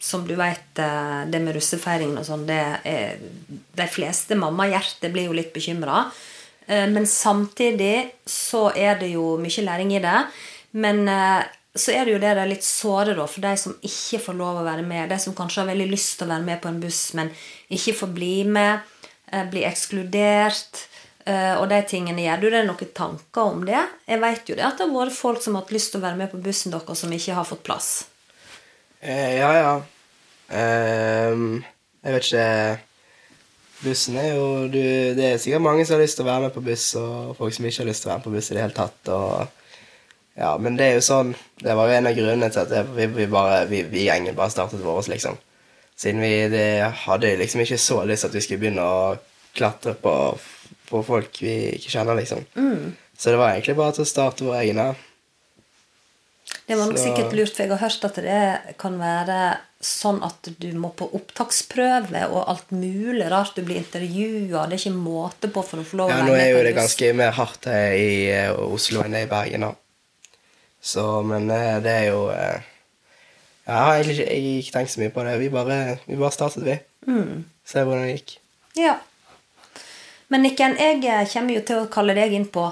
Som 0.00 0.26
du 0.26 0.34
vet, 0.36 0.78
eh, 0.78 1.24
det 1.26 1.40
med 1.42 1.54
russefeiringen 1.56 2.18
og 2.18 2.24
sånn 2.26 2.48
er, 2.50 3.16
De 3.74 3.86
fleste 3.88 4.36
mammahjerter 4.36 5.10
blir 5.12 5.26
jo 5.26 5.32
litt 5.32 5.52
bekymra. 5.54 6.10
Men 6.68 7.06
samtidig 7.06 8.10
så 8.26 8.72
er 8.76 8.98
det 8.98 9.12
jo 9.12 9.36
mye 9.38 9.62
læring 9.64 9.92
i 9.96 10.00
det. 10.02 10.26
Men 10.72 11.08
eh, 11.08 11.42
så 11.76 11.92
er 11.92 12.04
det 12.04 12.12
jo 12.12 12.18
det 12.18 12.34
der 12.36 12.46
litt 12.46 12.64
såre 12.64 13.14
da, 13.16 13.26
for 13.26 13.40
de 13.44 13.54
som 13.56 13.74
ikke 13.82 14.18
får 14.24 14.34
lov 14.36 14.56
å 14.60 14.64
være 14.66 14.82
med. 14.86 15.08
De 15.10 15.18
som 15.18 15.34
kanskje 15.34 15.62
har 15.62 15.68
veldig 15.70 15.90
lyst 15.90 16.18
til 16.18 16.26
å 16.26 16.32
være 16.34 16.44
med 16.44 16.60
på 16.62 16.68
en 16.68 16.80
buss, 16.80 17.14
men 17.14 17.30
ikke 17.70 17.94
får 18.00 18.14
bli 18.14 18.44
med. 18.44 18.80
eh, 19.32 19.44
Bli 19.50 19.62
ekskludert. 19.64 20.86
Eh, 21.26 21.54
Og 21.60 21.68
de 21.70 21.80
tingene 21.88 22.24
gjør 22.24 22.42
du 22.42 22.48
deg 22.54 22.66
noen 22.68 22.92
tanker 22.96 23.52
om 23.52 23.64
det? 23.68 23.82
Jeg 24.06 24.22
vet 24.22 24.50
jo 24.50 24.56
det 24.58 24.66
at 24.66 24.78
det 24.78 24.86
har 24.86 24.94
vært 24.94 25.18
folk 25.18 25.42
som 25.42 25.56
har 25.56 25.66
hatt 25.66 25.74
lyst 25.76 25.92
til 25.92 26.00
å 26.00 26.06
være 26.06 26.20
med 26.22 26.32
på 26.32 26.40
bussen 26.42 26.74
deres, 26.74 27.02
som 27.02 27.12
ikke 27.12 27.36
har 27.36 27.48
fått 27.48 27.64
plass. 27.66 27.90
Eh, 29.00 29.36
ja, 29.38 29.52
ja. 29.58 29.74
Ehm, 30.56 31.64
jeg 32.06 32.14
vet 32.14 32.28
ikke 32.28 32.46
Bussen 33.82 34.16
er 34.16 34.30
jo 34.36 34.44
du, 34.72 34.78
Det 35.18 35.24
er 35.26 35.40
sikkert 35.42 35.64
mange 35.64 35.84
som 35.84 35.96
har 35.96 36.04
lyst 36.04 36.16
til 36.16 36.24
å 36.24 36.30
være 36.30 36.46
med 36.46 36.54
på 36.54 36.62
buss, 36.64 36.86
og 36.96 37.34
folk 37.36 37.54
som 37.54 37.66
ikke 37.68 37.82
har 37.82 37.90
lyst 37.90 38.04
til 38.04 38.08
å 38.08 38.12
være 38.12 38.22
med 38.22 38.28
på 38.28 38.34
buss 38.36 38.50
i 38.50 38.56
det 38.56 38.62
hele 38.62 38.76
tatt. 38.76 39.10
Og, 39.12 39.82
ja, 40.36 40.52
men 40.60 40.78
det 40.78 40.86
er 40.86 40.96
jo 40.98 41.04
sånn 41.04 41.34
Det 41.60 41.74
var 41.76 41.88
jo 41.88 41.96
en 41.96 42.08
av 42.08 42.16
grunnene 42.16 42.48
til 42.52 42.62
at 42.62 42.72
det, 42.72 42.82
vi, 42.96 43.08
vi, 43.18 43.26
bare, 43.32 43.64
vi, 43.68 43.82
vi 43.90 44.06
gjengen 44.06 44.36
bare 44.38 44.54
startet 44.54 44.84
vår, 44.84 45.10
liksom. 45.12 45.36
Siden 45.96 46.20
vi 46.24 46.32
det, 46.52 46.66
hadde 47.06 47.36
liksom 47.40 47.62
ikke 47.64 47.80
så 47.80 48.02
lyst 48.08 48.24
til 48.24 48.32
at 48.32 48.36
vi 48.36 48.44
skulle 48.44 48.62
begynne 48.64 48.84
å 48.84 49.16
klatre 49.56 49.94
på, 49.96 50.12
på 50.88 51.02
folk 51.06 51.40
vi 51.42 51.54
ikke 51.76 51.92
kjenner, 51.96 52.16
liksom. 52.18 52.44
Så 53.16 53.32
det 53.32 53.38
var 53.40 53.54
egentlig 53.54 53.76
bare 53.78 53.92
til 53.96 54.04
å 54.04 54.08
starte 54.10 54.44
vår 54.46 54.60
egen 54.64 54.80
her. 54.82 54.96
Det 56.66 56.76
var 56.76 56.86
nok 56.86 56.98
Så- 56.98 57.04
sikkert 57.06 57.32
lurt, 57.34 57.54
for 57.54 57.62
jeg 57.62 57.70
har 57.70 57.78
hørt 57.88 58.04
at 58.04 58.14
det 58.14 58.76
kan 58.78 58.98
være 58.98 59.58
sånn 59.82 60.22
at 60.24 60.48
du 60.58 60.72
må 60.72 60.90
på 60.96 61.06
opptaksprøve 61.14 62.22
og 62.30 62.48
alt 62.48 62.70
mulig 62.70 63.28
rart. 63.30 63.54
Du 63.54 63.62
blir 63.62 63.76
intervjua, 63.82 64.66
det 64.68 64.74
er 64.78 64.90
ikke 64.90 64.98
måte 64.98 65.50
på 65.52 65.62
for 65.64 65.78
å 65.78 65.84
få 65.86 65.96
lov 66.00 66.10
å 66.10 66.14
Ja, 66.16 66.22
nå 66.26 66.34
er 66.34 66.50
jo 66.50 66.62
det 66.64 66.74
ganske 66.74 67.12
mer 67.14 67.30
hardt 67.32 67.64
her 67.70 67.92
i 67.94 68.30
eh, 68.30 68.52
Oslo 68.52 69.02
enn 69.02 69.12
det 69.12 69.22
er 69.24 69.26
i 69.28 69.30
Bergen, 69.30 69.60
da. 69.60 69.74
Så, 70.82 71.24
men 71.26 71.50
eh, 71.50 71.80
det 71.82 71.92
er 71.92 72.06
jo 72.12 72.30
ja, 72.30 72.60
Jeg 73.66 73.74
har 73.74 73.94
egentlig 73.98 74.26
ikke, 74.62 74.72
tenkt 74.72 74.90
så 74.94 75.00
mye 75.02 75.10
på 75.10 75.24
det. 75.26 75.38
Vi 75.40 75.48
bare, 75.50 75.98
vi 76.06 76.16
bare 76.16 76.34
startet, 76.34 76.62
vi. 76.62 76.76
Se 77.66 77.82
hvordan 77.82 78.06
det 78.06 78.12
gikk. 78.20 78.36
Ja. 78.78 78.98
Men 80.32 80.42
Nikken, 80.46 80.76
jeg 80.80 81.02
eh, 81.04 81.24
kommer 81.30 81.56
jo 81.56 81.64
til 81.66 81.82
å 81.82 81.88
kalle 81.92 82.16
deg 82.16 82.34
inn 82.36 82.48
på 82.50 82.66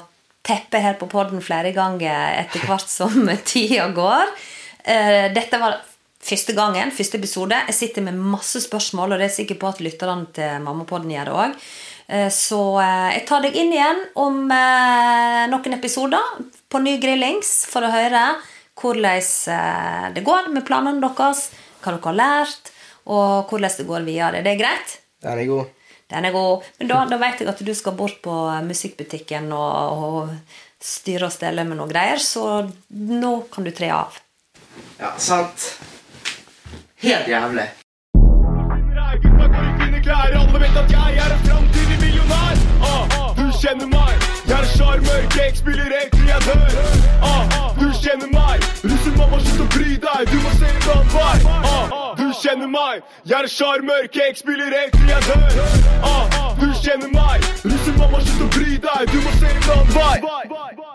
teppet 0.45 0.83
her 0.85 0.99
på 1.01 1.09
podden 1.09 1.41
flere 1.45 1.73
ganger 1.77 2.39
etter 2.43 2.67
hvert 2.69 2.91
som 2.91 3.29
tida 3.51 3.89
går. 3.95 4.33
Eh, 4.85 5.27
Dette 5.35 5.61
var 5.63 5.79
første 6.25 6.57
gangen, 6.57 6.93
første 6.95 7.21
episode. 7.21 7.57
Jeg 7.69 7.79
sitter 7.79 8.07
med 8.07 8.19
masse 8.19 8.61
spørsmål, 8.65 9.13
og 9.15 9.19
det 9.19 9.29
er 9.29 9.33
jeg 9.33 9.39
sikker 9.43 9.61
på 9.61 9.71
at 9.71 9.83
lytterne 9.85 10.31
til 10.37 10.65
Mammapodden 10.65 11.13
gjør 11.13 11.31
det 11.31 11.37
òg. 11.45 11.59
Så 12.37 12.61
eh, 12.85 13.11
jeg 13.17 13.23
tar 13.29 13.41
deg 13.47 13.55
inn 13.57 13.71
igjen 13.73 14.03
om 14.21 14.43
eh, 14.53 15.45
noen 15.49 15.77
episoder 15.79 16.43
på 16.69 16.83
ny 16.85 16.99
grillings 17.01 17.63
for 17.71 17.87
å 17.87 17.93
høre 17.93 18.27
hvordan 18.81 19.23
eh, 19.55 20.11
det 20.15 20.25
går 20.27 20.51
med 20.53 20.67
planene 20.67 21.01
deres, 21.01 21.49
hva 21.81 21.95
dere 21.95 22.05
har 22.11 22.19
lært, 22.19 22.73
og 23.05 23.49
hvordan 23.51 23.79
det 23.79 23.89
går 23.89 24.07
videre. 24.07 24.45
Det 24.45 24.53
er 24.55 24.61
greit? 24.61 24.99
Den 25.25 25.41
er 25.41 25.49
god. 25.49 25.74
Den 26.11 26.29
er 26.29 26.35
god. 26.35 26.67
Men 26.79 26.91
da, 26.91 27.05
da 27.11 27.19
vet 27.21 27.41
jeg 27.41 27.49
at 27.51 27.63
du 27.65 27.73
skal 27.75 27.97
bort 27.99 28.21
på 28.25 28.35
musikkbutikken 28.67 29.49
og, 29.57 30.05
og 30.09 30.85
styre 30.85 31.31
og 31.31 31.33
stelle 31.33 31.65
med 31.65 31.81
noe 31.81 31.89
greier, 31.91 32.21
så 32.21 32.67
nå 32.91 33.33
kan 33.53 33.65
du 33.65 33.73
tre 33.75 33.89
av. 33.95 34.21
Ja, 35.01 35.15
sant. 35.19 35.71
Helt 37.05 37.29
jævlig. 37.29 37.71
Gutta 39.25 39.47
går 39.49 39.65
i 39.65 39.73
fine 39.81 40.03
klær, 40.03 40.35
alle 40.41 40.61
vet 40.61 40.77
at 40.83 40.93
jeg 40.93 41.19
er 41.25 41.35
en 41.37 41.43
framtidig 41.47 41.99
millionær. 42.03 42.63
Ah, 42.91 43.34
du 43.55 43.61
kjenner 43.61 43.87
meg, 43.87 44.15
jeg 44.49 44.59
er 44.59 44.65
sjarmør, 44.77 45.27
cake 45.31 45.57
spiller 45.57 45.85
helt 45.85 46.13
til 46.13 46.27
jeg 46.27 46.41
dør. 46.47 46.73
Ah, 47.23 47.45
du 47.81 47.87
kjenner 48.03 48.31
meg, 48.33 48.65
russemamma, 48.83 49.39
slutt 49.45 49.63
å 49.63 49.67
bry 49.75 49.95
deg, 50.07 50.33
du 50.33 50.39
må 50.43 50.55
se 50.59 50.71
en 50.71 50.89
annen 50.95 51.13
vei. 51.15 51.37
Ah, 51.71 52.09
du 52.19 52.25
kjenner 52.41 52.73
meg, 52.73 53.05
jeg 53.31 53.39
er 53.39 53.51
sjarmør, 53.57 54.09
cake 54.17 54.43
spiller 54.43 54.75
helt 54.79 54.99
til 54.99 55.15
jeg 55.15 55.23
dør. 55.29 55.79
Ah, 56.11 56.51
du 56.59 56.67
kjenner 56.83 57.15
meg, 57.15 57.47
russemamma, 57.63 58.25
slutt 58.27 58.45
å 58.49 58.51
bry 58.59 58.75
deg, 58.89 59.15
du 59.15 59.23
må 59.23 59.39
se 59.39 59.55
en 59.55 59.73
annen 59.79 59.97
vei. 60.01 60.94